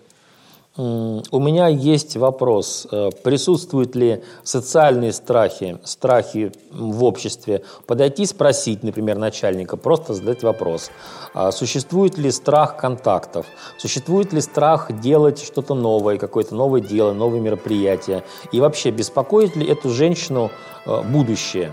У 0.76 1.38
меня 1.38 1.68
есть 1.68 2.16
вопрос. 2.16 2.88
Э, 2.90 3.10
присутствуют 3.22 3.94
ли 3.94 4.24
социальные 4.42 5.12
страхи, 5.12 5.78
страхи 5.84 6.50
в 6.72 7.04
обществе? 7.04 7.62
Подойти 7.86 8.26
спросить, 8.26 8.82
например, 8.82 9.16
начальника, 9.16 9.76
просто 9.76 10.14
задать 10.14 10.42
вопрос. 10.42 10.90
А 11.32 11.52
существует 11.52 12.18
ли 12.18 12.32
страх 12.32 12.76
контактов? 12.76 13.46
Существует 13.78 14.32
ли 14.32 14.40
страх 14.40 15.00
делать 15.00 15.40
что-то 15.40 15.74
новое, 15.74 16.18
какое-то 16.18 16.56
новое 16.56 16.80
дело, 16.80 17.12
новые 17.12 17.40
мероприятия? 17.40 18.24
И 18.50 18.58
вообще, 18.58 18.90
беспокоит 18.90 19.54
ли 19.54 19.64
эту 19.64 19.90
женщину 19.90 20.50
э, 20.86 21.02
будущее? 21.02 21.72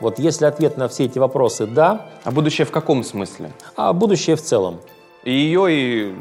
Вот 0.00 0.18
если 0.18 0.46
ответ 0.46 0.76
на 0.76 0.88
все 0.88 1.04
эти 1.04 1.20
вопросы 1.20 1.68
«да». 1.68 2.08
А 2.24 2.32
будущее 2.32 2.66
в 2.66 2.72
каком 2.72 3.04
смысле? 3.04 3.52
А 3.76 3.92
будущее 3.92 4.34
в 4.34 4.42
целом. 4.42 4.80
И 5.22 5.30
ее, 5.30 5.66
и 5.68 6.14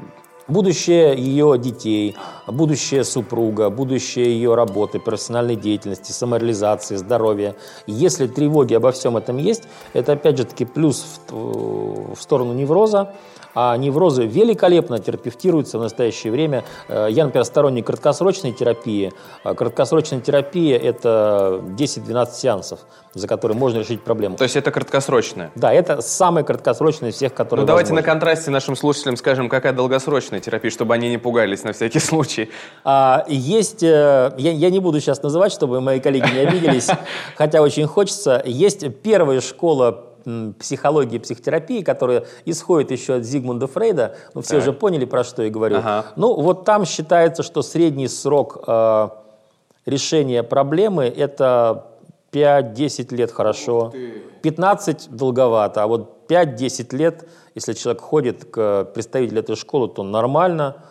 будущее 0.50 1.16
ее 1.18 1.58
детей, 1.58 2.16
будущее 2.48 3.04
супруга, 3.04 3.70
будущее 3.70 4.26
ее 4.26 4.56
работы, 4.56 5.00
профессиональной 5.00 5.56
деятельности, 5.56 6.12
самореализации, 6.12 6.96
здоровья. 6.96 7.56
Если 7.88 8.28
тревоги 8.28 8.74
обо 8.74 8.92
всем 8.92 9.18
этом 9.18 9.38
есть, 9.38 9.64
это 9.94 10.14
опять 10.14 10.38
же 10.38 10.46
таки 10.46 10.66
плюс 10.66 11.06
в, 11.30 12.16
в 12.16 12.22
сторону 12.22 12.54
невроза, 12.54 13.14
а 13.62 13.76
неврозы 13.76 14.26
великолепно 14.26 15.00
терапевтируются 15.00 15.80
в 15.80 15.82
настоящее 15.82 16.32
время. 16.32 16.64
Э, 16.88 17.08
я, 17.10 17.26
например, 17.26 17.44
сторонник 17.44 17.88
краткосрочной 17.88 18.54
терапии. 18.54 19.12
А 19.44 19.54
краткосрочная 19.54 20.22
терапия– 20.22 20.78
это 20.80 21.62
10-12 21.78 22.32
сеансов, 22.36 22.80
за 23.14 23.28
которые 23.28 23.58
можно 23.58 23.80
решить 23.80 24.02
проблему. 24.02 24.38
То 24.38 24.46
есть 24.46 24.56
это 24.56 24.72
краткосрочная? 24.72 25.52
Да, 25.56 25.74
это 25.74 26.02
самая 26.02 26.46
краткосрочная 26.46 27.10
из 27.10 27.16
всех, 27.16 27.34
которые 27.34 27.64
Ну 27.64 27.68
давайте 27.68 27.94
на 27.94 28.02
контрасте 28.02 28.50
нашим 28.50 28.78
слушателям 28.78 29.18
скажем, 29.18 29.50
какая 29.50 29.74
долгосрочная 29.74 30.40
терапия, 30.40 30.72
чтобы 30.72 30.94
они 30.94 31.10
не 31.10 31.18
пугались 31.18 31.64
на 31.64 31.74
всякий 31.74 32.00
случай. 32.10 32.50
А, 32.86 33.26
есть, 33.28 33.84
э, 33.84 34.32
я, 34.38 34.52
я 34.54 34.70
не 34.70 34.80
буду 34.80 35.02
сейчас 35.02 35.22
называть, 35.22 35.52
чтобы 35.52 35.82
мои 35.82 36.00
коллеги 36.00 36.34
не 36.34 36.40
обиделись, 36.40 36.88
хотя 37.36 37.62
очень 37.62 37.88
хочется. 37.88 38.42
Есть 38.46 38.86
первая 39.04 39.42
школа 39.42 40.09
психологии 40.60 41.18
психотерапии, 41.18 41.82
которая 41.82 42.26
исходит 42.46 42.92
еще 42.92 43.16
от 43.16 43.24
Зигмунда 43.24 43.68
Фрейда. 43.68 44.16
Ну, 44.34 44.42
все 44.42 44.56
так. 44.56 44.64
же 44.64 44.74
поняли, 44.74 45.06
про 45.06 45.24
что 45.24 45.44
я 45.44 45.50
говорю. 45.50 45.78
Ага. 45.78 46.06
Ну, 46.16 46.34
вот 46.34 46.66
там 46.66 46.86
считается, 46.86 47.44
что 47.44 47.62
средний 47.62 48.08
срок 48.08 48.64
э, 48.68 49.10
решения 49.86 50.44
проблемы– 50.44 51.06
это 51.18 51.88
5-10 52.32 53.16
лет 53.16 53.32
хорошо, 53.32 53.94
15 54.42 55.10
долговато, 55.10 55.84
а 55.84 55.88
вот 55.88 56.26
5-10 56.30 56.96
лет, 56.96 57.28
если 57.56 57.74
человек 57.74 58.02
ходит 58.02 58.46
к 58.46 58.86
представителю 58.94 59.40
этой 59.40 59.56
школы, 59.56 59.88
то 59.90 60.04
нормально– 60.04 60.78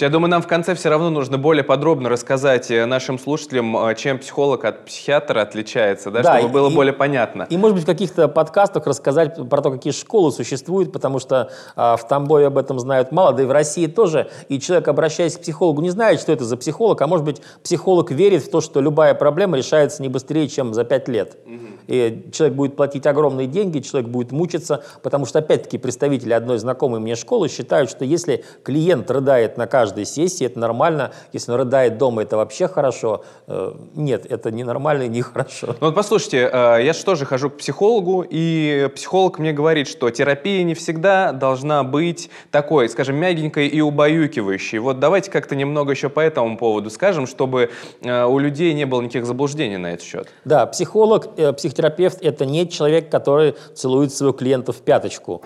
я 0.00 0.08
думаю, 0.08 0.30
нам 0.30 0.42
в 0.42 0.46
конце 0.46 0.74
все 0.74 0.88
равно 0.88 1.10
нужно 1.10 1.38
более 1.38 1.64
подробно 1.64 2.08
рассказать 2.08 2.70
э, 2.70 2.86
нашим 2.86 3.18
слушателям, 3.18 3.76
э, 3.76 3.94
чем 3.94 4.18
психолог 4.18 4.64
от 4.64 4.84
психиатра 4.84 5.40
отличается, 5.42 6.10
да, 6.10 6.22
да 6.22 6.38
чтобы 6.38 6.50
и, 6.50 6.52
было 6.52 6.70
более 6.70 6.92
понятно. 6.92 7.46
И, 7.48 7.56
может 7.56 7.76
быть, 7.76 7.84
в 7.84 7.86
каких-то 7.86 8.28
подкастах 8.28 8.86
рассказать 8.86 9.36
про 9.48 9.62
то, 9.62 9.70
какие 9.70 9.92
школы 9.92 10.32
существуют, 10.32 10.92
потому 10.92 11.18
что 11.18 11.50
а, 11.76 11.96
в 11.96 12.06
Тамбове 12.08 12.46
об 12.46 12.58
этом 12.58 12.78
знают 12.78 13.12
мало, 13.12 13.32
да 13.32 13.42
и 13.42 13.46
в 13.46 13.52
России 13.52 13.86
тоже. 13.86 14.28
И 14.48 14.60
человек, 14.60 14.88
обращаясь 14.88 15.36
к 15.36 15.40
психологу, 15.40 15.82
не 15.82 15.90
знает, 15.90 16.20
что 16.20 16.32
это 16.32 16.44
за 16.44 16.56
психолог, 16.56 17.00
а 17.00 17.06
может 17.06 17.24
быть, 17.24 17.40
психолог 17.62 18.10
верит 18.10 18.42
в 18.42 18.50
то, 18.50 18.60
что 18.60 18.80
любая 18.80 19.14
проблема 19.14 19.56
решается 19.56 20.02
не 20.02 20.08
быстрее, 20.08 20.48
чем 20.48 20.74
за 20.74 20.84
пять 20.84 21.08
лет. 21.08 21.36
Угу. 21.46 21.66
И 21.86 22.28
человек 22.32 22.56
будет 22.56 22.76
платить 22.76 23.06
огромные 23.06 23.46
деньги, 23.46 23.80
человек 23.80 24.10
будет 24.10 24.32
мучиться, 24.32 24.82
потому 25.02 25.26
что, 25.26 25.38
опять-таки, 25.38 25.78
представители 25.78 26.32
одной 26.32 26.58
знакомой 26.58 27.00
мне 27.00 27.14
школы 27.14 27.48
считают, 27.48 27.90
что 27.90 28.04
если 28.04 28.44
клиент 28.64 29.10
рыдает 29.10 29.56
на 29.56 29.66
каждой 29.76 30.06
сессии, 30.06 30.46
это 30.46 30.58
нормально. 30.58 31.12
Если 31.34 31.52
он 31.52 31.58
рыдает 31.58 31.98
дома, 31.98 32.22
это 32.22 32.38
вообще 32.38 32.66
хорошо. 32.66 33.26
Э, 33.46 33.74
нет, 33.94 34.24
это 34.24 34.50
не 34.50 34.64
нормально 34.64 35.02
и 35.02 35.08
не 35.08 35.20
хорошо. 35.20 35.66
Ну 35.80 35.88
вот 35.88 35.94
послушайте, 35.94 36.48
э, 36.50 36.78
я 36.82 36.94
же 36.94 37.04
тоже 37.04 37.26
хожу 37.26 37.50
к 37.50 37.58
психологу, 37.58 38.24
и 38.26 38.88
психолог 38.94 39.38
мне 39.38 39.52
говорит, 39.52 39.86
что 39.86 40.08
терапия 40.08 40.62
не 40.62 40.72
всегда 40.72 41.32
должна 41.32 41.84
быть 41.84 42.30
такой, 42.50 42.88
скажем, 42.88 43.16
мягенькой 43.16 43.68
и 43.68 43.82
убаюкивающей. 43.82 44.78
Вот 44.78 44.98
давайте 44.98 45.30
как-то 45.30 45.54
немного 45.54 45.90
еще 45.90 46.08
по 46.08 46.20
этому 46.20 46.56
поводу 46.56 46.88
скажем, 46.88 47.26
чтобы 47.26 47.68
э, 48.00 48.24
у 48.24 48.38
людей 48.38 48.72
не 48.72 48.86
было 48.86 49.02
никаких 49.02 49.26
заблуждений 49.26 49.76
на 49.76 49.88
этот 49.88 50.06
счет. 50.06 50.28
Да, 50.46 50.64
психолог, 50.64 51.34
психотерапевт– 51.34 52.18
это 52.22 52.46
не 52.46 52.66
человек, 52.66 53.10
который 53.10 53.56
целует 53.74 54.10
своего 54.10 54.32
клиента 54.32 54.72
в 54.72 54.78
пяточку. 54.78 55.42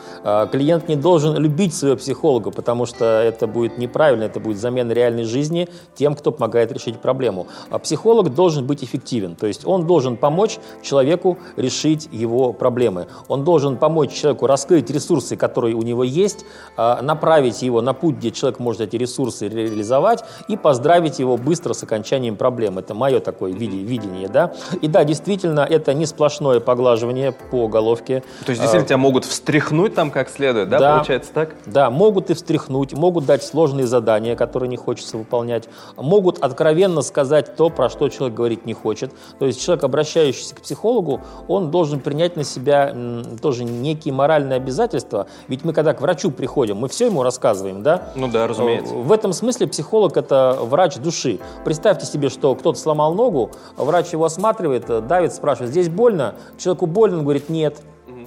Клиент 0.53 0.89
не 0.89 0.95
должен 0.95 1.37
любить 1.37 1.75
своего 1.75 1.97
психолога, 1.97 2.53
потому 2.53 2.87
что 2.87 3.05
это 3.05 3.49
будет 3.49 3.77
неправильно 3.77 4.20
правильно, 4.21 4.25
это 4.25 4.41
будет 4.41 4.59
замена 4.59 4.93
реальной 4.93 5.25
жизни 5.25 5.69
тем, 5.95 6.15
кто 6.15 6.33
помогает 6.33 6.73
решить 6.73 7.01
проблему. 7.01 7.47
А 7.71 7.79
психолог 7.79 8.35
должен 8.35 8.67
быть 8.67 8.85
эффективен, 8.85 9.35
то 9.35 9.47
есть 9.47 9.67
он 9.67 9.87
должен 9.87 10.17
помочь 10.17 10.59
человеку 10.83 11.39
решить 11.57 12.09
его 12.13 12.53
проблемы. 12.53 13.07
Он 13.29 13.45
должен 13.45 13.77
помочь 13.77 14.13
человеку 14.13 14.47
раскрыть 14.47 14.91
ресурсы, 14.91 15.37
которые 15.37 15.75
у 15.75 15.83
него 15.83 16.05
есть, 16.05 16.45
а, 16.77 17.03
направить 17.03 17.63
его 17.63 17.83
на 17.83 17.93
путь, 17.93 18.17
где 18.17 18.31
человек 18.31 18.61
может 18.61 18.81
эти 18.81 18.97
ресурсы 18.97 19.49
реализовать 19.49 20.25
и 20.49 20.57
поздравить 20.57 21.19
его 21.19 21.37
быстро 21.37 21.75
с 21.75 21.83
окончанием 21.83 22.37
проблемы. 22.37 22.81
Это 22.81 22.95
мое 22.95 23.21
такое 23.21 23.53
видение. 23.53 24.29
Да? 24.29 24.53
И 24.83 24.89
да, 24.89 25.05
действительно, 25.05 25.61
это 25.61 25.95
не 25.95 26.07
сплошное 26.07 26.61
поглаживание 26.61 27.33
по 27.33 27.69
головке. 27.69 28.23
То 28.45 28.51
есть 28.51 28.61
действительно 28.61 28.85
а, 28.85 28.87
тебя 28.87 28.99
могут 28.99 29.25
встряхнуть 29.25 29.95
там 29.95 30.11
как 30.11 30.29
следует, 30.29 30.69
да, 30.69 30.79
да 30.79 30.97
получается 30.97 31.33
так? 31.33 31.55
Да, 31.67 31.91
могут 31.91 32.31
и 32.31 32.35
встряхнуть, 32.35 32.93
могут 32.93 33.27
дать 33.27 33.43
сложные 33.43 33.87
задания, 33.87 34.00
задания, 34.01 34.35
которые 34.35 34.69
не 34.69 34.77
хочется 34.77 35.17
выполнять, 35.17 35.69
могут 35.97 36.39
откровенно 36.39 37.03
сказать 37.03 37.57
то, 37.57 37.71
про 37.71 37.89
что 37.91 38.09
человек 38.09 38.37
говорить 38.37 38.67
не 38.67 38.73
хочет. 38.73 39.13
То 39.39 39.47
есть 39.47 39.63
человек, 39.63 39.85
обращающийся 39.85 40.55
к 40.55 40.63
психологу, 40.63 41.21
он 41.49 41.71
должен 41.71 42.01
принять 42.01 42.37
на 42.37 42.45
себя 42.45 42.95
тоже 43.41 43.65
некие 43.65 44.15
моральные 44.15 44.57
обязательства. 44.57 45.27
Ведь 45.49 45.65
мы, 45.65 45.73
когда 45.73 45.93
к 45.93 46.01
врачу 46.01 46.31
приходим, 46.31 46.79
мы 46.79 46.89
все 46.89 47.07
ему 47.07 47.23
рассказываем, 47.23 47.83
да? 47.83 48.11
Ну 48.15 48.29
да, 48.29 48.47
разумеется. 48.47 48.95
В 48.95 49.13
этом 49.13 49.33
смысле 49.33 49.67
психолог– 49.67 50.17
это 50.17 50.59
врач 50.61 50.97
души. 50.97 51.39
Представьте 51.65 52.07
себе, 52.07 52.31
что 52.31 52.55
кто-то 52.55 52.79
сломал 52.79 53.15
ногу, 53.15 53.51
врач 53.77 54.13
его 54.13 54.25
осматривает, 54.25 55.07
давит, 55.07 55.35
спрашивает, 55.35 55.71
здесь 55.71 55.89
больно? 55.89 56.35
Человеку 56.59 56.87
больно, 56.87 57.19
он 57.19 57.25
говорит, 57.25 57.49
нет 57.49 57.77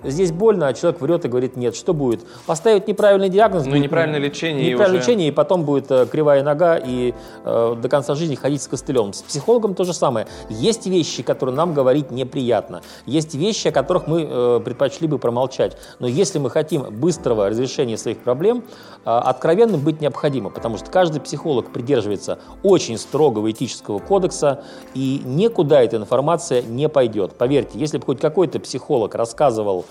здесь 0.03 0.31
больно, 0.31 0.67
а 0.67 0.73
человек 0.73 1.01
врет 1.01 1.25
и 1.25 1.27
говорит 1.27 1.55
нет. 1.55 1.75
Что 1.75 1.93
будет? 1.93 2.21
Поставить 2.45 2.87
неправильный 2.87 3.29
диагноз. 3.29 3.65
Ну, 3.65 3.75
неправильное 3.75 4.19
лечение. 4.19 4.71
Неправильное 4.71 4.99
уже... 4.99 5.09
лечение, 5.09 5.27
и 5.27 5.31
потом 5.31 5.63
будет 5.63 5.91
э, 5.91 6.05
кривая 6.05 6.43
нога, 6.43 6.77
и 6.77 7.13
э, 7.43 7.75
до 7.81 7.89
конца 7.89 8.15
жизни 8.15 8.35
ходить 8.35 8.61
с 8.61 8.67
костылем. 8.67 9.13
С 9.13 9.21
психологом 9.21 9.75
то 9.75 9.83
же 9.83 9.93
самое. 9.93 10.27
Есть 10.49 10.85
вещи, 10.87 11.23
которые 11.23 11.55
нам 11.55 11.73
говорить 11.73 12.11
неприятно. 12.11 12.81
Есть 13.05 13.35
вещи, 13.35 13.67
о 13.69 13.71
которых 13.71 14.07
мы 14.07 14.27
э, 14.29 14.59
предпочли 14.63 15.07
бы 15.07 15.17
промолчать. 15.19 15.77
Но 15.99 16.07
если 16.07 16.39
мы 16.39 16.49
хотим 16.49 16.83
быстрого 16.83 17.49
разрешения 17.49 17.97
своих 17.97 18.19
проблем, 18.19 18.63
э, 19.05 19.09
откровенным 19.09 19.81
быть 19.81 20.01
необходимо, 20.01 20.49
потому 20.49 20.77
что 20.77 20.89
каждый 20.89 21.21
психолог 21.21 21.71
придерживается 21.71 22.39
очень 22.63 22.97
строгого 22.97 23.51
этического 23.51 23.99
кодекса, 23.99 24.63
и 24.93 25.21
никуда 25.23 25.81
эта 25.81 25.97
информация 25.97 26.61
не 26.61 26.89
пойдет. 26.89 27.33
Поверьте, 27.35 27.79
если 27.79 27.97
бы 27.97 28.05
хоть 28.05 28.19
какой-то 28.19 28.59
психолог 28.59 29.15
рассказывал 29.15 29.85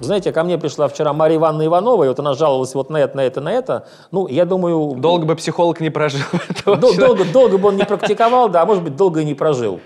знаете, 0.00 0.32
ко 0.32 0.44
мне 0.44 0.58
пришла 0.58 0.88
вчера 0.88 1.12
Мария 1.12 1.38
Ивановна 1.38 1.66
Иванова, 1.66 2.04
и 2.04 2.08
вот 2.08 2.18
она 2.18 2.34
жаловалась 2.34 2.74
вот 2.74 2.88
на 2.88 2.98
это, 2.98 3.16
на 3.16 3.20
это, 3.20 3.40
на 3.40 3.52
это. 3.52 3.86
Ну, 4.10 4.26
я 4.28 4.44
думаю... 4.44 4.94
Долго 4.96 5.26
бы 5.26 5.36
психолог 5.36 5.80
не 5.80 5.90
прожил. 5.90 6.20
Долго, 6.64 7.24
долго 7.24 7.58
бы 7.58 7.68
он 7.68 7.76
не 7.76 7.84
практиковал, 7.84 8.48
да, 8.48 8.62
а 8.62 8.66
может 8.66 8.82
быть, 8.82 8.96
долго 8.96 9.20
и 9.20 9.24
не 9.24 9.34
прожил. 9.34 9.80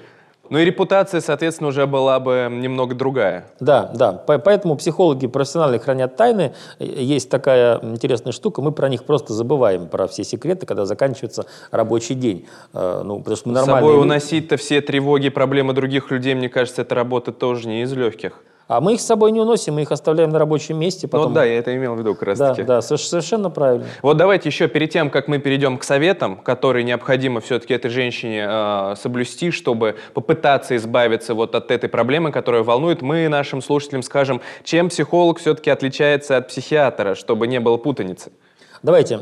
Ну 0.50 0.59
и 0.59 0.66
репутация, 0.66 1.23
соответственно, 1.23 1.69
уже 1.69 1.87
была 1.87 2.21
бы 2.21 2.49
немного 2.50 2.95
другая. 2.95 3.47
Да, 3.59 3.90
да. 3.95 4.12
Поэтому 4.12 4.76
психологи 4.76 5.26
профессионально 5.26 5.78
хранят 5.78 6.16
тайны. 6.16 6.52
Есть 6.78 7.31
такая 7.31 7.81
интересная 7.81 8.33
штука, 8.33 8.61
мы 8.61 8.71
про 8.71 8.90
них 8.90 9.04
просто 9.04 9.33
забываем, 9.33 9.88
про 9.88 10.07
все 10.09 10.25
секреты, 10.25 10.66
когда 10.66 10.85
заканчивается 10.85 11.47
рабочий 11.71 12.14
день. 12.14 12.47
А, 12.75 13.02
ну, 13.02 13.21
потому 13.21 13.37
что 13.37 13.49
мы 13.49 13.54
нормальные... 13.54 13.81
С 13.81 13.92
собой 13.92 14.02
уносить-то 14.02 14.57
все 14.59 14.83
тревоги, 14.83 15.31
проблемы 15.31 15.73
других 15.73 16.11
людей, 16.11 16.35
мне 16.35 16.50
кажется, 16.50 16.83
эта 16.83 16.95
работа 16.95 17.33
тоже 17.33 17.66
не 17.66 17.83
из 17.83 17.92
легких. 17.95 18.33
А 18.69 18.81
мы 18.81 18.95
их 18.95 19.00
с 19.00 19.04
собой 19.04 19.33
не 19.33 19.40
уносим, 19.40 19.75
мы 19.75 19.83
их 19.83 19.92
оставляем 19.92 20.31
на 20.31 20.38
рабочем 20.38 20.78
месте. 20.78 21.09
Потом... 21.09 21.28
Ну 21.28 21.35
да, 21.35 21.45
я 21.45 21.59
это 21.59 21.75
имел 21.76 21.95
в 21.95 21.99
виду 21.99 22.14
как 22.14 22.28
раз 22.28 22.38
да, 22.38 22.50
таки. 22.50 22.62
Да, 22.62 22.81
совершенно 22.81 23.50
правильно. 23.50 23.87
Вот 24.02 24.16
давайте 24.16 24.49
еще 24.49 24.69
перед 24.69 24.90
тем, 24.90 25.11
как 25.11 25.28
мы 25.28 25.38
перейдем 25.38 25.78
к 25.78 25.85
советам, 25.85 26.37
которые 26.37 26.85
необходимо 26.85 27.40
все-таки 27.40 27.75
этой 27.75 27.90
женщине 27.90 28.47
э, 28.49 28.95
соблюсти, 28.97 29.50
чтобы 29.50 29.97
попытаться 30.14 30.76
избавиться 30.76 31.35
вот 31.35 31.54
от 31.54 31.71
этой 31.71 31.88
проблемы, 31.88 32.33
которая 32.33 32.62
волнует, 32.62 33.02
мы 33.02 33.28
нашим 33.28 33.62
слушателям 33.62 34.02
скажем, 34.02 34.40
чем 34.64 34.88
психолог 34.88 35.38
все-таки 35.38 35.71
отличается 35.71 36.37
от 36.37 36.49
психиатра, 36.49 37.14
чтобы 37.14 37.47
не 37.47 37.61
было 37.61 37.76
путаницы. 37.76 38.33
Давайте, 38.82 39.20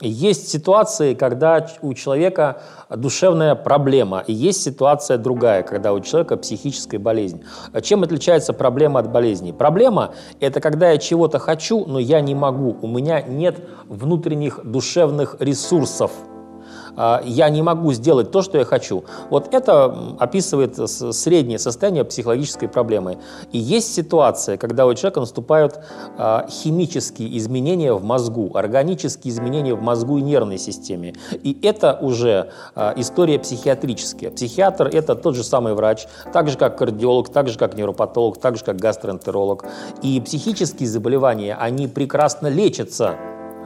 есть 0.00 0.48
ситуации, 0.48 1.14
когда 1.14 1.66
у 1.82 1.92
человека 1.92 2.62
душевная 2.88 3.54
проблема, 3.54 4.24
и 4.26 4.32
есть 4.32 4.62
ситуация 4.62 5.18
другая, 5.18 5.62
когда 5.62 5.92
у 5.92 6.00
человека 6.00 6.38
психическая 6.38 6.98
болезнь. 6.98 7.42
Чем 7.82 8.02
отличается 8.02 8.54
проблема 8.54 9.00
от 9.00 9.12
болезни? 9.12 9.52
Проблема– 9.52 10.14
это 10.40 10.60
когда 10.60 10.90
я 10.90 10.98
чего-то 10.98 11.38
хочу, 11.38 11.84
но 11.84 11.98
я 11.98 12.22
не 12.22 12.34
могу, 12.34 12.76
у 12.80 12.86
меня 12.86 13.20
нет 13.20 13.58
внутренних 13.88 14.60
душевных 14.64 15.36
ресурсов– 15.38 16.10
а, 16.24 16.33
я 16.96 17.48
не 17.48 17.62
могу 17.62 17.92
сделать 17.92 18.30
то, 18.30 18.42
что 18.42 18.58
я 18.58 18.64
хочу. 18.64 19.04
Вот 19.30 19.52
это 19.54 20.14
описывает 20.18 20.76
среднее 20.88 21.58
состояние 21.58 22.04
психологической 22.04 22.68
проблемы. 22.68 23.18
И 23.52 23.58
есть 23.58 23.94
ситуация, 23.94 24.56
когда 24.56 24.86
у 24.86 24.94
человека 24.94 25.20
наступают 25.20 25.80
а, 26.18 26.46
химические 26.48 27.36
изменения 27.38 27.92
в 27.92 28.04
мозгу, 28.04 28.50
органические 28.54 29.32
изменения 29.32 29.74
в 29.74 29.82
мозгу 29.82 30.18
и 30.18 30.22
нервной 30.22 30.58
системе. 30.58 31.14
И 31.32 31.58
это 31.62 31.98
уже 32.00 32.50
а, 32.74 32.94
история 32.96 33.38
психиатрическая. 33.38 34.30
Психиатр– 34.30 34.88
это 34.92 35.14
тот 35.14 35.34
же 35.34 35.44
самый 35.44 35.74
врач, 35.74 36.06
так 36.32 36.48
же 36.48 36.58
как 36.58 36.78
кардиолог, 36.78 37.28
так 37.28 37.48
же 37.48 37.58
как 37.58 37.76
невропатолог, 37.76 38.38
так 38.38 38.56
же 38.56 38.64
как 38.64 38.76
гастроэнтеролог. 38.76 39.64
И 40.02 40.20
психические 40.20 40.88
заболевания, 40.88 41.54
они 41.54 41.88
прекрасно 41.88 42.48
лечатся 42.48 43.16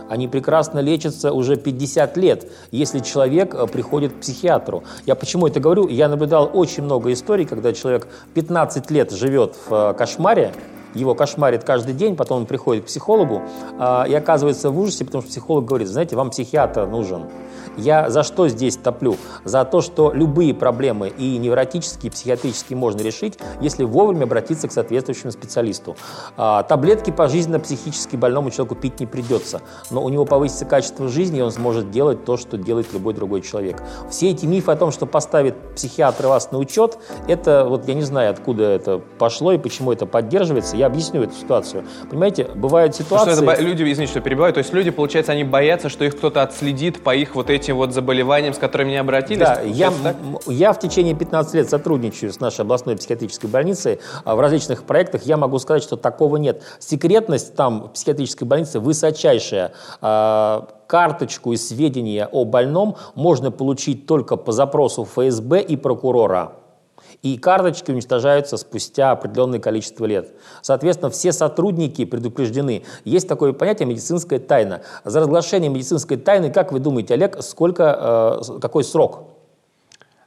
они 0.08 0.28
прекрасно 0.28 0.80
лечатся 0.80 1.32
уже 1.32 1.56
50 1.56 2.16
лет, 2.16 2.50
если 2.70 3.00
человек 3.00 3.54
э, 3.54 3.66
приходит 3.66 4.12
к 4.12 4.20
психиатру. 4.20 4.84
Я 5.06 5.14
почему 5.14 5.46
это 5.46 5.60
говорю? 5.60 5.88
Я 5.88 6.08
наблюдал 6.08 6.50
очень 6.52 6.82
много 6.82 7.12
историй, 7.12 7.44
когда 7.44 7.72
человек 7.72 8.08
15 8.34 8.90
лет 8.90 9.12
живет 9.12 9.54
в 9.68 9.74
э, 9.74 9.94
кошмаре, 9.94 10.52
его 10.98 11.14
кошмарит 11.14 11.64
каждый 11.64 11.94
день, 11.94 12.16
потом 12.16 12.38
он 12.38 12.46
приходит 12.46 12.84
к 12.84 12.86
психологу 12.86 13.42
э, 13.78 14.04
и 14.08 14.14
оказывается 14.14 14.70
в 14.70 14.78
ужасе, 14.78 15.04
потому 15.04 15.22
что 15.22 15.30
психолог 15.30 15.64
говорит, 15.64 15.88
знаете, 15.88 16.16
вам 16.16 16.30
психиатр 16.30 16.86
нужен. 16.86 17.26
Я 17.78 18.10
за 18.10 18.24
что 18.24 18.48
здесь 18.48 18.76
топлю? 18.76 19.16
За 19.44 19.64
то, 19.64 19.80
что 19.80 20.12
любые 20.12 20.52
проблемы 20.52 21.08
и 21.08 21.38
невротические, 21.38 22.08
и 22.08 22.10
психиатрические 22.10 22.76
можно 22.76 23.00
решить, 23.02 23.38
если 23.60 23.84
вовремя 23.84 24.24
обратиться 24.24 24.66
к 24.66 24.72
соответствующему 24.72 25.30
специалисту. 25.30 25.96
А, 26.36 26.64
таблетки 26.64 27.12
пожизненно 27.12 27.60
психически 27.60 28.16
больному 28.16 28.50
человеку 28.50 28.74
пить 28.74 28.98
не 28.98 29.06
придется, 29.06 29.62
но 29.90 30.02
у 30.02 30.08
него 30.08 30.24
повысится 30.24 30.64
качество 30.64 31.06
жизни, 31.08 31.38
и 31.38 31.42
он 31.42 31.52
сможет 31.52 31.92
делать 31.92 32.24
то, 32.24 32.36
что 32.36 32.58
делает 32.58 32.92
любой 32.92 33.14
другой 33.14 33.42
человек. 33.42 33.80
Все 34.10 34.30
эти 34.30 34.44
мифы 34.44 34.72
о 34.72 34.76
том, 34.76 34.90
что 34.90 35.06
поставит 35.06 35.54
психиатр 35.76 36.26
вас 36.26 36.50
на 36.50 36.58
учет, 36.58 36.98
это 37.28 37.64
вот 37.64 37.86
я 37.86 37.94
не 37.94 38.02
знаю, 38.02 38.32
откуда 38.32 38.64
это 38.64 39.00
пошло 39.18 39.52
и 39.52 39.58
почему 39.58 39.92
это 39.92 40.04
поддерживается. 40.04 40.76
Я 40.76 40.87
объясню 40.88 41.22
эту 41.22 41.34
ситуацию. 41.34 41.84
Понимаете, 42.10 42.44
бывают 42.54 42.94
ситуации... 42.94 43.32
Что 43.32 43.50
это, 43.50 43.62
люди, 43.62 43.82
извините, 43.82 44.12
что 44.12 44.20
перебиваю, 44.20 44.52
то 44.52 44.58
есть 44.58 44.72
люди, 44.72 44.90
получается, 44.90 45.32
они 45.32 45.44
боятся, 45.44 45.88
что 45.88 46.04
их 46.04 46.16
кто-то 46.16 46.42
отследит 46.42 47.02
по 47.02 47.14
их 47.14 47.34
вот 47.34 47.50
этим 47.50 47.76
вот 47.76 47.92
заболеваниям, 47.92 48.54
с 48.54 48.58
которыми 48.58 48.90
не 48.90 48.96
обратились? 48.96 49.40
Да, 49.40 49.60
я, 49.60 49.92
я 50.46 50.72
в 50.72 50.80
течение 50.80 51.14
15 51.14 51.54
лет 51.54 51.70
сотрудничаю 51.70 52.32
с 52.32 52.40
нашей 52.40 52.62
областной 52.62 52.96
психиатрической 52.96 53.48
больницей 53.48 54.00
а 54.24 54.34
в 54.34 54.40
различных 54.40 54.84
проектах. 54.84 55.22
Я 55.22 55.36
могу 55.36 55.58
сказать, 55.58 55.82
что 55.82 55.96
такого 55.96 56.36
нет. 56.36 56.62
Секретность 56.78 57.54
там 57.54 57.84
в 57.84 57.92
психиатрической 57.92 58.46
больнице 58.46 58.80
высочайшая. 58.80 59.72
А, 60.00 60.68
карточку 60.86 61.52
и 61.52 61.56
сведения 61.56 62.28
о 62.30 62.44
больном 62.44 62.96
можно 63.14 63.50
получить 63.50 64.06
только 64.06 64.36
по 64.36 64.52
запросу 64.52 65.04
ФСБ 65.04 65.60
и 65.60 65.76
прокурора 65.76 66.52
и 67.22 67.36
карточки 67.36 67.90
уничтожаются 67.90 68.56
спустя 68.56 69.10
определенное 69.10 69.58
количество 69.58 70.04
лет. 70.04 70.30
Соответственно, 70.62 71.10
все 71.10 71.32
сотрудники 71.32 72.04
предупреждены. 72.04 72.84
Есть 73.04 73.28
такое 73.28 73.52
понятие 73.52 73.86
медицинская 73.86 74.38
тайна. 74.38 74.82
За 75.04 75.20
разглашение 75.20 75.70
медицинской 75.70 76.16
тайны, 76.16 76.50
как 76.50 76.72
вы 76.72 76.78
думаете, 76.78 77.14
Олег, 77.14 77.42
сколько, 77.42 78.40
э, 78.48 78.60
какой 78.60 78.84
срок? 78.84 79.24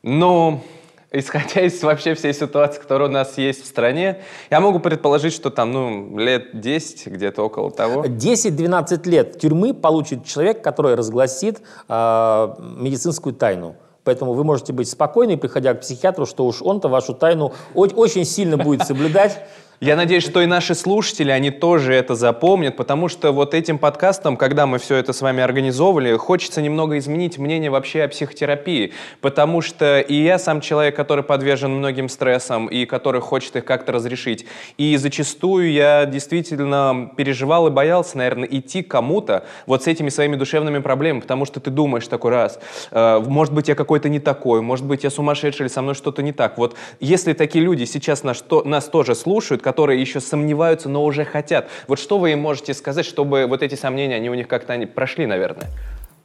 Ну, 0.04 0.62
исходя 1.12 1.62
из 1.62 1.82
вообще 1.82 2.14
всей 2.14 2.34
ситуации, 2.34 2.80
которая 2.80 3.10
у 3.10 3.12
нас 3.12 3.38
есть 3.38 3.64
в 3.64 3.68
стране, 3.68 4.22
я 4.50 4.60
могу 4.60 4.80
предположить, 4.80 5.34
что 5.34 5.50
там, 5.50 5.72
ну, 5.72 6.18
лет 6.18 6.60
10, 6.60 7.08
где-то 7.08 7.44
около 7.44 7.72
того. 7.72 8.04
10-12 8.04 9.10
лет 9.10 9.40
тюрьмы 9.40 9.74
получит 9.74 10.26
человек, 10.26 10.62
который 10.62 10.96
разгласит 10.96 11.62
э, 11.88 12.56
медицинскую 12.60 13.34
тайну. 13.34 13.76
Поэтому 14.04 14.34
вы 14.34 14.44
можете 14.44 14.74
быть 14.74 14.90
спокойны, 14.90 15.38
приходя 15.38 15.74
к 15.74 15.82
психиатру, 15.82 16.26
что 16.26 16.46
уж 16.46 16.62
он-то 16.62 16.88
вашу 16.88 17.14
тайну 17.14 17.54
очень 17.76 18.26
сильно 18.26 18.58
будет 18.58 18.88
соблюдать. 18.88 19.44
Я 19.84 19.96
надеюсь, 19.96 20.24
что 20.24 20.44
и 20.44 20.46
наши 20.46 20.76
слушатели, 20.76 21.32
они 21.32 21.50
тоже 21.50 21.96
это 21.96 22.14
запомнят, 22.14 22.76
потому 22.76 23.08
что 23.08 23.32
вот 23.32 23.56
этим 23.56 23.80
подкастом, 23.80 24.38
когда 24.38 24.68
мы 24.68 24.78
все 24.78 24.98
это 24.98 25.12
с 25.12 25.22
вами 25.22 25.42
организовывали, 25.42 26.16
хочется 26.18 26.62
немного 26.62 27.00
изменить 27.00 27.40
мнение 27.40 27.72
вообще 27.72 28.04
о 28.04 28.08
психотерапии, 28.08 28.94
потому 29.22 29.62
что 29.62 30.00
и 30.00 30.14
я 30.14 30.38
сам 30.38 30.62
человек, 30.62 30.96
который 30.96 31.24
подвержен 31.24 31.72
многим 31.72 32.10
стрессам 32.10 32.68
и 32.68 32.86
который 32.86 33.22
хочет 33.22 33.56
их 33.56 33.66
как-то 33.66 33.92
разрешить. 33.92 34.46
И 34.78 34.96
зачастую 34.98 35.72
я 35.72 36.06
действительно 36.06 37.10
переживал 37.18 37.66
и 37.66 37.72
боялся, 37.72 38.20
наверное, 38.20 38.48
идти 38.52 38.84
к 38.84 38.92
кому-то 38.92 39.46
вот 39.66 39.82
с 39.82 39.88
этими 39.88 40.10
своими 40.10 40.36
душевными 40.36 40.78
проблемами, 40.78 41.22
потому 41.22 41.46
что 41.46 41.60
ты 41.60 41.72
думаешь 41.72 42.06
такой 42.06 42.30
раз, 42.30 42.60
э, 42.92 43.20
может 43.26 43.52
быть, 43.52 43.68
я 43.68 43.74
какой-то 43.74 44.10
не 44.10 44.20
такой, 44.20 44.62
может 44.62 44.86
быть, 44.86 45.04
я 45.04 45.10
сумасшедший 45.10 45.64
или 45.64 45.74
со 45.74 45.82
мной 45.82 45.96
что-то 45.96 46.22
не 46.22 46.34
так. 46.34 46.60
Вот 46.60 46.76
если 47.00 47.34
такие 47.34 47.66
люди 47.66 47.86
сейчас 47.86 48.22
нас, 48.22 48.46
нас 48.64 48.86
тоже 48.88 49.16
слушают, 49.16 49.64
которые 49.72 50.02
еще 50.02 50.20
сомневаются, 50.20 50.90
но 50.90 51.06
уже 51.06 51.24
хотят. 51.24 51.70
Вот 51.88 51.98
что 51.98 52.20
вы 52.20 52.34
им 52.34 52.40
можете 52.40 52.74
сказать, 52.74 53.06
чтобы 53.06 53.46
вот 53.48 53.64
эти 53.64 53.76
сомнения, 53.76 54.16
они 54.16 54.30
у 54.30 54.34
них 54.34 54.50
как-то 54.50 54.74
они 54.74 54.86
прошли, 54.86 55.26
наверное? 55.26 55.70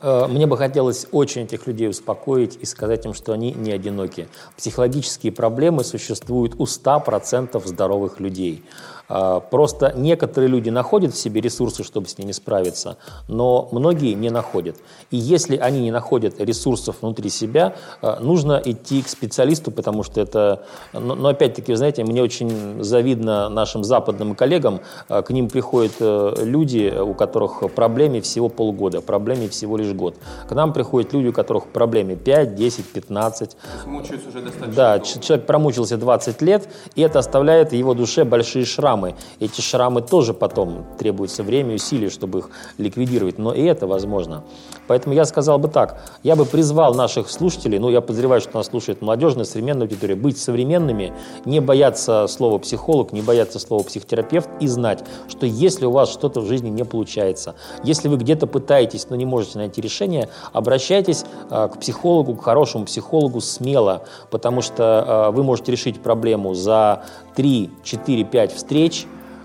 Э, 0.00 0.26
мне 0.28 0.48
бы 0.48 0.58
хотелось 0.58 1.06
очень 1.12 1.42
этих 1.42 1.68
людей 1.68 1.88
успокоить 1.88 2.58
и 2.60 2.66
сказать 2.66 3.06
им, 3.06 3.14
что 3.14 3.32
они 3.32 3.52
не 3.52 3.70
одиноки. 3.70 4.26
Психологические 4.56 5.32
проблемы 5.32 5.84
существуют 5.84 6.54
у 6.58 6.64
100% 6.64 7.64
здоровых 7.64 8.18
людей. 8.18 8.64
А, 9.08 9.40
просто 9.40 9.92
некоторые 9.96 10.48
люди 10.48 10.70
находят 10.70 11.14
в 11.14 11.18
себе 11.18 11.40
ресурсы, 11.40 11.84
чтобы 11.84 12.08
с 12.08 12.18
ними 12.18 12.32
справиться, 12.32 12.96
но 13.28 13.68
многие 13.72 14.14
не 14.14 14.30
находят. 14.30 14.76
И 15.10 15.16
если 15.16 15.56
они 15.56 15.80
не 15.80 15.90
находят 15.90 16.40
ресурсов 16.40 16.96
внутри 17.00 17.30
себя, 17.30 17.74
а, 18.02 18.18
нужно 18.20 18.60
идти 18.64 19.02
к 19.02 19.08
специалисту, 19.08 19.70
потому 19.70 20.02
что 20.02 20.20
это... 20.20 20.64
Но, 20.92 21.28
опять-таки, 21.28 21.72
вы 21.72 21.76
знаете, 21.76 22.04
мне 22.04 22.22
очень 22.22 22.82
завидно 22.82 23.48
нашим 23.48 23.84
западным 23.84 24.34
коллегам. 24.34 24.80
А, 25.08 25.22
к 25.22 25.30
ним 25.30 25.48
приходят 25.48 25.92
э, 26.00 26.34
люди, 26.42 26.92
у 26.98 27.14
которых 27.14 27.62
проблеме 27.74 28.20
всего 28.20 28.48
полгода, 28.48 29.00
проблеме 29.00 29.48
всего 29.48 29.76
лишь 29.76 29.92
год. 29.92 30.16
К 30.48 30.52
нам 30.52 30.72
приходят 30.72 31.12
люди, 31.12 31.28
у 31.28 31.32
которых 31.32 31.66
проблеме 31.66 32.16
5, 32.16 32.54
10, 32.54 32.86
15. 32.86 33.56
Мучаются 33.86 34.28
уже 34.28 34.40
достаточно 34.40 34.74
Да, 34.74 34.98
долго. 34.98 35.20
человек 35.20 35.46
промучился 35.46 35.96
20 35.96 36.42
лет, 36.42 36.68
и 36.94 37.02
это 37.02 37.18
оставляет 37.18 37.72
его 37.72 37.94
душе 37.94 38.24
большие 38.24 38.64
шрамы 38.64 38.95
шрамы. 38.96 39.14
Эти 39.40 39.60
шрамы 39.60 40.02
тоже 40.02 40.34
потом 40.34 40.84
требуется 40.98 41.42
время 41.42 41.72
и 41.72 41.74
усилий, 41.76 42.08
чтобы 42.08 42.40
их 42.40 42.50
ликвидировать, 42.78 43.38
но 43.38 43.52
и 43.52 43.62
это 43.62 43.86
возможно. 43.86 44.42
Поэтому 44.86 45.14
я 45.14 45.24
сказал 45.24 45.58
бы 45.58 45.68
так, 45.68 46.00
я 46.22 46.36
бы 46.36 46.44
призвал 46.44 46.94
наших 46.94 47.30
слушателей, 47.30 47.78
ну 47.78 47.90
я 47.90 48.00
подозреваю, 48.00 48.40
что 48.40 48.56
нас 48.56 48.66
слушает 48.66 49.02
молодежная, 49.02 49.44
современная 49.44 49.86
аудитория, 49.86 50.14
быть 50.14 50.38
современными, 50.38 51.12
не 51.44 51.60
бояться 51.60 52.26
слова 52.28 52.58
психолог, 52.58 53.12
не 53.12 53.22
бояться 53.22 53.58
слова 53.58 53.82
психотерапевт 53.82 54.48
и 54.60 54.68
знать, 54.68 55.04
что 55.28 55.46
если 55.46 55.86
у 55.86 55.90
вас 55.90 56.10
что-то 56.12 56.40
в 56.40 56.46
жизни 56.46 56.70
не 56.70 56.84
получается, 56.84 57.54
если 57.84 58.08
вы 58.08 58.16
где-то 58.16 58.46
пытаетесь, 58.46 59.08
но 59.10 59.16
не 59.16 59.26
можете 59.26 59.58
найти 59.58 59.80
решение, 59.80 60.28
обращайтесь 60.52 61.24
э, 61.50 61.68
к 61.68 61.80
психологу, 61.80 62.36
к 62.36 62.44
хорошему 62.44 62.84
психологу 62.84 63.40
смело, 63.40 64.02
потому 64.30 64.62
что 64.62 65.28
э, 65.28 65.36
вы 65.36 65.42
можете 65.42 65.72
решить 65.72 66.00
проблему 66.00 66.54
за 66.54 67.02
3, 67.36 67.70
4, 67.84 68.24
5 68.24 68.52
встреч, 68.52 68.85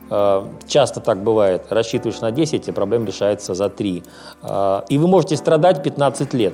э, 0.09 0.43
Часто 0.67 0.99
так 0.99 1.23
бывает. 1.23 1.63
Рассчитываешь 1.69 2.21
на 2.21 2.31
10, 2.31 2.69
а 2.69 2.73
проблема 2.73 3.05
решается 3.05 3.53
за 3.53 3.69
3. 3.69 4.03
Э, 4.43 4.81
и 4.89 4.97
вы 4.97 5.07
можете 5.07 5.37
страдать 5.37 5.83
15 5.83 6.33
лет. 6.33 6.53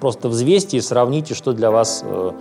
Просто 0.00 0.28
взвесьте 0.28 0.76
и 0.76 0.80
сравните, 0.80 1.34
что 1.34 1.52
для 1.52 1.70
вас, 1.70 2.04
э, 2.04 2.32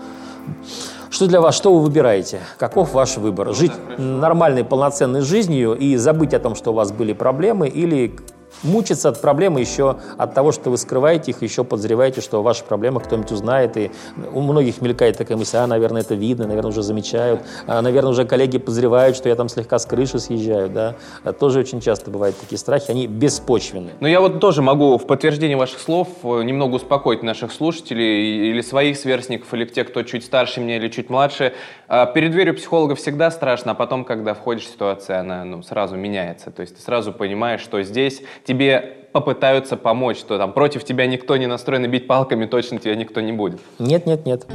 что 1.10 1.28
для 1.28 1.40
вас, 1.40 1.56
что 1.56 1.74
вы 1.74 1.82
выбираете, 1.82 2.40
каков 2.58 2.94
ваш 2.94 3.18
выбор. 3.18 3.54
Жить 3.54 3.72
нормальной, 3.98 4.64
полноценной 4.64 5.22
жизнью 5.22 5.74
и 5.74 5.96
забыть 5.96 6.34
о 6.34 6.40
том, 6.40 6.56
что 6.56 6.72
у 6.72 6.74
вас 6.74 6.92
были 6.92 7.14
проблемы, 7.14 7.68
или 7.68 8.16
мучиться 8.64 9.10
от 9.10 9.22
проблемы 9.22 9.60
еще 9.60 9.98
от 10.18 10.34
того, 10.34 10.52
что 10.52 10.70
вы 10.70 10.78
скрываете 10.78 11.32
их, 11.32 11.42
еще 11.42 11.64
подозреваете, 11.64 12.22
что 12.22 12.40
о 12.40 12.42
ваших 12.42 12.66
проблемах 12.66 13.04
кто-нибудь 13.04 13.32
узнает. 13.32 13.78
И 13.78 13.92
у 14.34 14.42
многих 14.42 14.82
мелькает 14.82 15.18
такая 15.18 15.38
мысль, 15.38 15.58
а, 15.58 15.68
наверное, 15.68 16.02
это 16.02 16.16
видно, 16.16 16.48
наверное, 16.48 16.70
уже 16.70 16.84
замечают, 16.84 17.42
а, 17.68 17.82
наверное, 17.82 18.12
уже 18.12 18.26
коллеги 18.26 18.58
подозревают, 18.58 19.16
что 19.16 19.30
я 19.30 19.36
там 19.36 19.50
слегка 19.50 19.80
с 19.80 19.86
крыши 19.86 20.20
съезжаю. 20.20 20.70
Да? 20.70 20.96
А 21.24 21.34
тоже 21.34 21.60
очень 21.60 21.82
часто 21.82 22.12
бывают 22.12 22.38
такие 22.38 22.58
страхи, 22.58 22.92
они 22.92 23.08
беспочвенны. 23.08 23.92
Но 24.00 24.08
я 24.08 24.22
вот 24.22 24.40
тоже 24.40 24.62
могу 24.62 24.98
в 24.98 25.08
подтверждение 25.08 25.58
ваших 25.58 25.80
слов 25.80 26.08
э, 26.24 26.44
немного 26.44 26.76
успокоить 26.76 27.24
наших 27.24 27.52
слушателей 27.52 28.50
или 28.50 28.62
своих 28.62 28.98
сверстников, 28.98 29.54
или 29.54 29.66
тех, 29.66 29.88
кто 29.90 30.04
чуть 30.04 30.24
старше 30.24 30.62
меня 30.62 30.78
или 30.78 30.88
чуть 30.88 31.10
младше. 31.10 31.54
А, 31.88 32.06
перед 32.06 32.32
дверью 32.32 32.56
психолога 32.56 32.96
всегда 32.96 33.32
страшно, 33.32 33.72
а 33.72 33.76
потом, 33.76 34.06
когда 34.06 34.34
входишь 34.34 34.66
в 34.66 34.72
ситуацию, 34.72 35.20
она 35.20 35.44
ну, 35.44 35.62
сразу 35.64 35.96
меняется. 35.96 36.52
То 36.52 36.62
есть 36.62 36.76
ты 36.78 36.82
сразу 36.82 37.12
понимаешь, 37.12 37.62
что 37.62 37.82
здесь 37.84 38.22
тебе 38.44 38.98
попытаются 39.12 39.78
помочь, 39.78 40.18
что 40.18 40.38
там 40.38 40.54
против 40.54 40.84
тебя 40.84 41.06
никто 41.06 41.38
не 41.38 41.48
настроен, 41.48 41.90
бить 41.90 42.08
палками 42.08 42.46
точно 42.46 42.80
тебя 42.80 42.96
никто 42.96 43.22
не 43.22 43.32
будет. 43.32 43.60
Нет, 43.80 44.06
нет, 44.06 44.26
нет. 44.26 44.46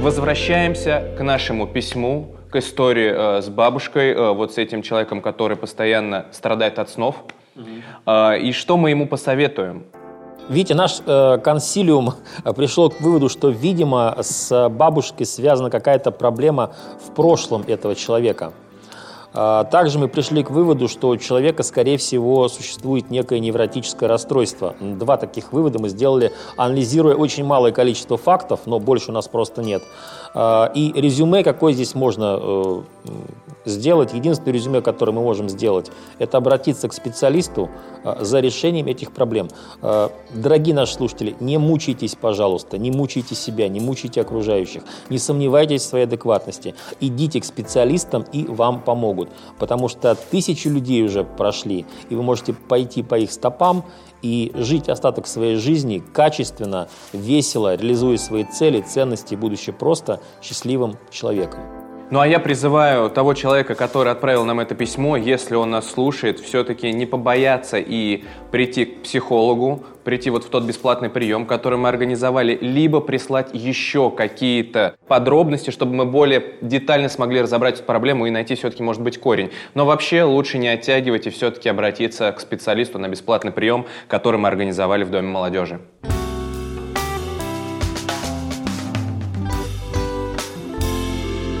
Возвращаемся 0.00 1.14
к 1.18 1.22
нашему 1.22 1.66
письму, 1.66 2.36
к 2.50 2.56
истории 2.56 3.12
э, 3.38 3.42
с 3.42 3.48
бабушкой, 3.48 4.12
э, 4.12 4.32
вот 4.32 4.54
с 4.54 4.58
этим 4.58 4.80
человеком, 4.80 5.20
который 5.20 5.56
постоянно 5.56 6.26
страдает 6.30 6.78
от 6.78 6.88
снов. 6.88 7.24
Угу. 7.56 7.66
Э, 8.06 8.38
и 8.38 8.52
что 8.52 8.76
мы 8.76 8.90
ему 8.90 9.06
посоветуем? 9.06 9.84
Видите, 10.48 10.74
наш 10.74 11.00
э, 11.04 11.38
консилиум 11.38 12.14
пришел 12.56 12.90
к 12.90 13.00
выводу, 13.00 13.28
что, 13.28 13.48
видимо, 13.48 14.16
с 14.20 14.68
бабушкой 14.70 15.26
связана 15.26 15.70
какая-то 15.70 16.10
проблема 16.10 16.72
в 17.06 17.14
прошлом 17.14 17.64
этого 17.66 17.94
человека. 17.94 18.52
А, 19.34 19.64
также 19.64 19.98
мы 19.98 20.08
пришли 20.08 20.42
к 20.42 20.50
выводу, 20.50 20.88
что 20.88 21.08
у 21.08 21.16
человека, 21.16 21.62
скорее 21.62 21.98
всего, 21.98 22.48
существует 22.48 23.10
некое 23.10 23.40
невротическое 23.40 24.08
расстройство. 24.08 24.74
Два 24.80 25.16
таких 25.16 25.52
вывода 25.52 25.78
мы 25.78 25.90
сделали, 25.90 26.32
анализируя 26.56 27.14
очень 27.14 27.44
малое 27.44 27.72
количество 27.72 28.16
фактов, 28.16 28.60
но 28.66 28.78
больше 28.78 29.10
у 29.10 29.14
нас 29.14 29.28
просто 29.28 29.62
нет. 29.62 29.82
А, 30.34 30.70
и 30.74 30.92
резюме, 30.98 31.44
какое 31.44 31.72
здесь 31.72 31.94
можно 31.94 32.38
э, 32.40 32.82
сделать, 33.68 34.12
единственное 34.12 34.52
резюме, 34.52 34.80
которое 34.80 35.12
мы 35.12 35.22
можем 35.22 35.48
сделать, 35.48 35.90
это 36.18 36.38
обратиться 36.38 36.88
к 36.88 36.92
специалисту 36.92 37.68
а, 38.04 38.24
за 38.24 38.40
решением 38.40 38.86
этих 38.86 39.12
проблем. 39.12 39.48
А, 39.82 40.10
дорогие 40.34 40.74
наши 40.74 40.94
слушатели, 40.94 41.36
не 41.40 41.58
мучайтесь, 41.58 42.14
пожалуйста, 42.14 42.78
не 42.78 42.90
мучайте 42.90 43.34
себя, 43.34 43.68
не 43.68 43.80
мучайте 43.80 44.20
окружающих, 44.20 44.82
не 45.10 45.18
сомневайтесь 45.18 45.82
в 45.82 45.86
своей 45.86 46.04
адекватности. 46.04 46.74
Идите 47.00 47.40
к 47.40 47.44
специалистам 47.44 48.24
и 48.32 48.44
вам 48.46 48.80
помогут, 48.80 49.28
потому 49.58 49.88
что 49.88 50.14
тысячи 50.14 50.68
людей 50.68 51.04
уже 51.04 51.24
прошли, 51.24 51.86
и 52.08 52.14
вы 52.14 52.22
можете 52.22 52.52
пойти 52.52 53.02
по 53.02 53.16
их 53.16 53.32
стопам 53.32 53.84
и 54.22 54.50
жить 54.54 54.88
остаток 54.88 55.26
своей 55.26 55.56
жизни 55.56 56.02
качественно, 56.12 56.88
весело, 57.12 57.74
реализуя 57.76 58.16
свои 58.16 58.44
цели, 58.44 58.80
ценности, 58.80 59.34
будучи 59.34 59.72
просто 59.72 60.20
счастливым 60.42 60.96
человеком. 61.10 61.77
Ну 62.10 62.20
а 62.20 62.26
я 62.26 62.40
призываю 62.40 63.10
того 63.10 63.34
человека, 63.34 63.74
который 63.74 64.12
отправил 64.12 64.46
нам 64.46 64.60
это 64.60 64.74
письмо, 64.74 65.18
если 65.18 65.56
он 65.56 65.70
нас 65.70 65.90
слушает, 65.90 66.40
все-таки 66.40 66.90
не 66.90 67.04
побояться 67.04 67.76
и 67.76 68.24
прийти 68.50 68.86
к 68.86 69.02
психологу, 69.02 69.84
прийти 70.04 70.30
вот 70.30 70.44
в 70.44 70.48
тот 70.48 70.64
бесплатный 70.64 71.10
прием, 71.10 71.44
который 71.44 71.78
мы 71.78 71.90
организовали, 71.90 72.56
либо 72.62 73.00
прислать 73.00 73.50
еще 73.52 74.10
какие-то 74.10 74.96
подробности, 75.06 75.68
чтобы 75.68 75.94
мы 75.94 76.06
более 76.06 76.54
детально 76.62 77.10
смогли 77.10 77.42
разобрать 77.42 77.74
эту 77.74 77.84
проблему 77.84 78.26
и 78.26 78.30
найти 78.30 78.54
все-таки, 78.54 78.82
может 78.82 79.02
быть, 79.02 79.20
корень. 79.20 79.50
Но 79.74 79.84
вообще 79.84 80.22
лучше 80.22 80.56
не 80.56 80.68
оттягивать 80.68 81.26
и 81.26 81.30
все-таки 81.30 81.68
обратиться 81.68 82.32
к 82.32 82.40
специалисту 82.40 82.98
на 82.98 83.08
бесплатный 83.08 83.52
прием, 83.52 83.84
который 84.08 84.40
мы 84.40 84.48
организовали 84.48 85.04
в 85.04 85.10
Доме 85.10 85.28
молодежи. 85.28 85.78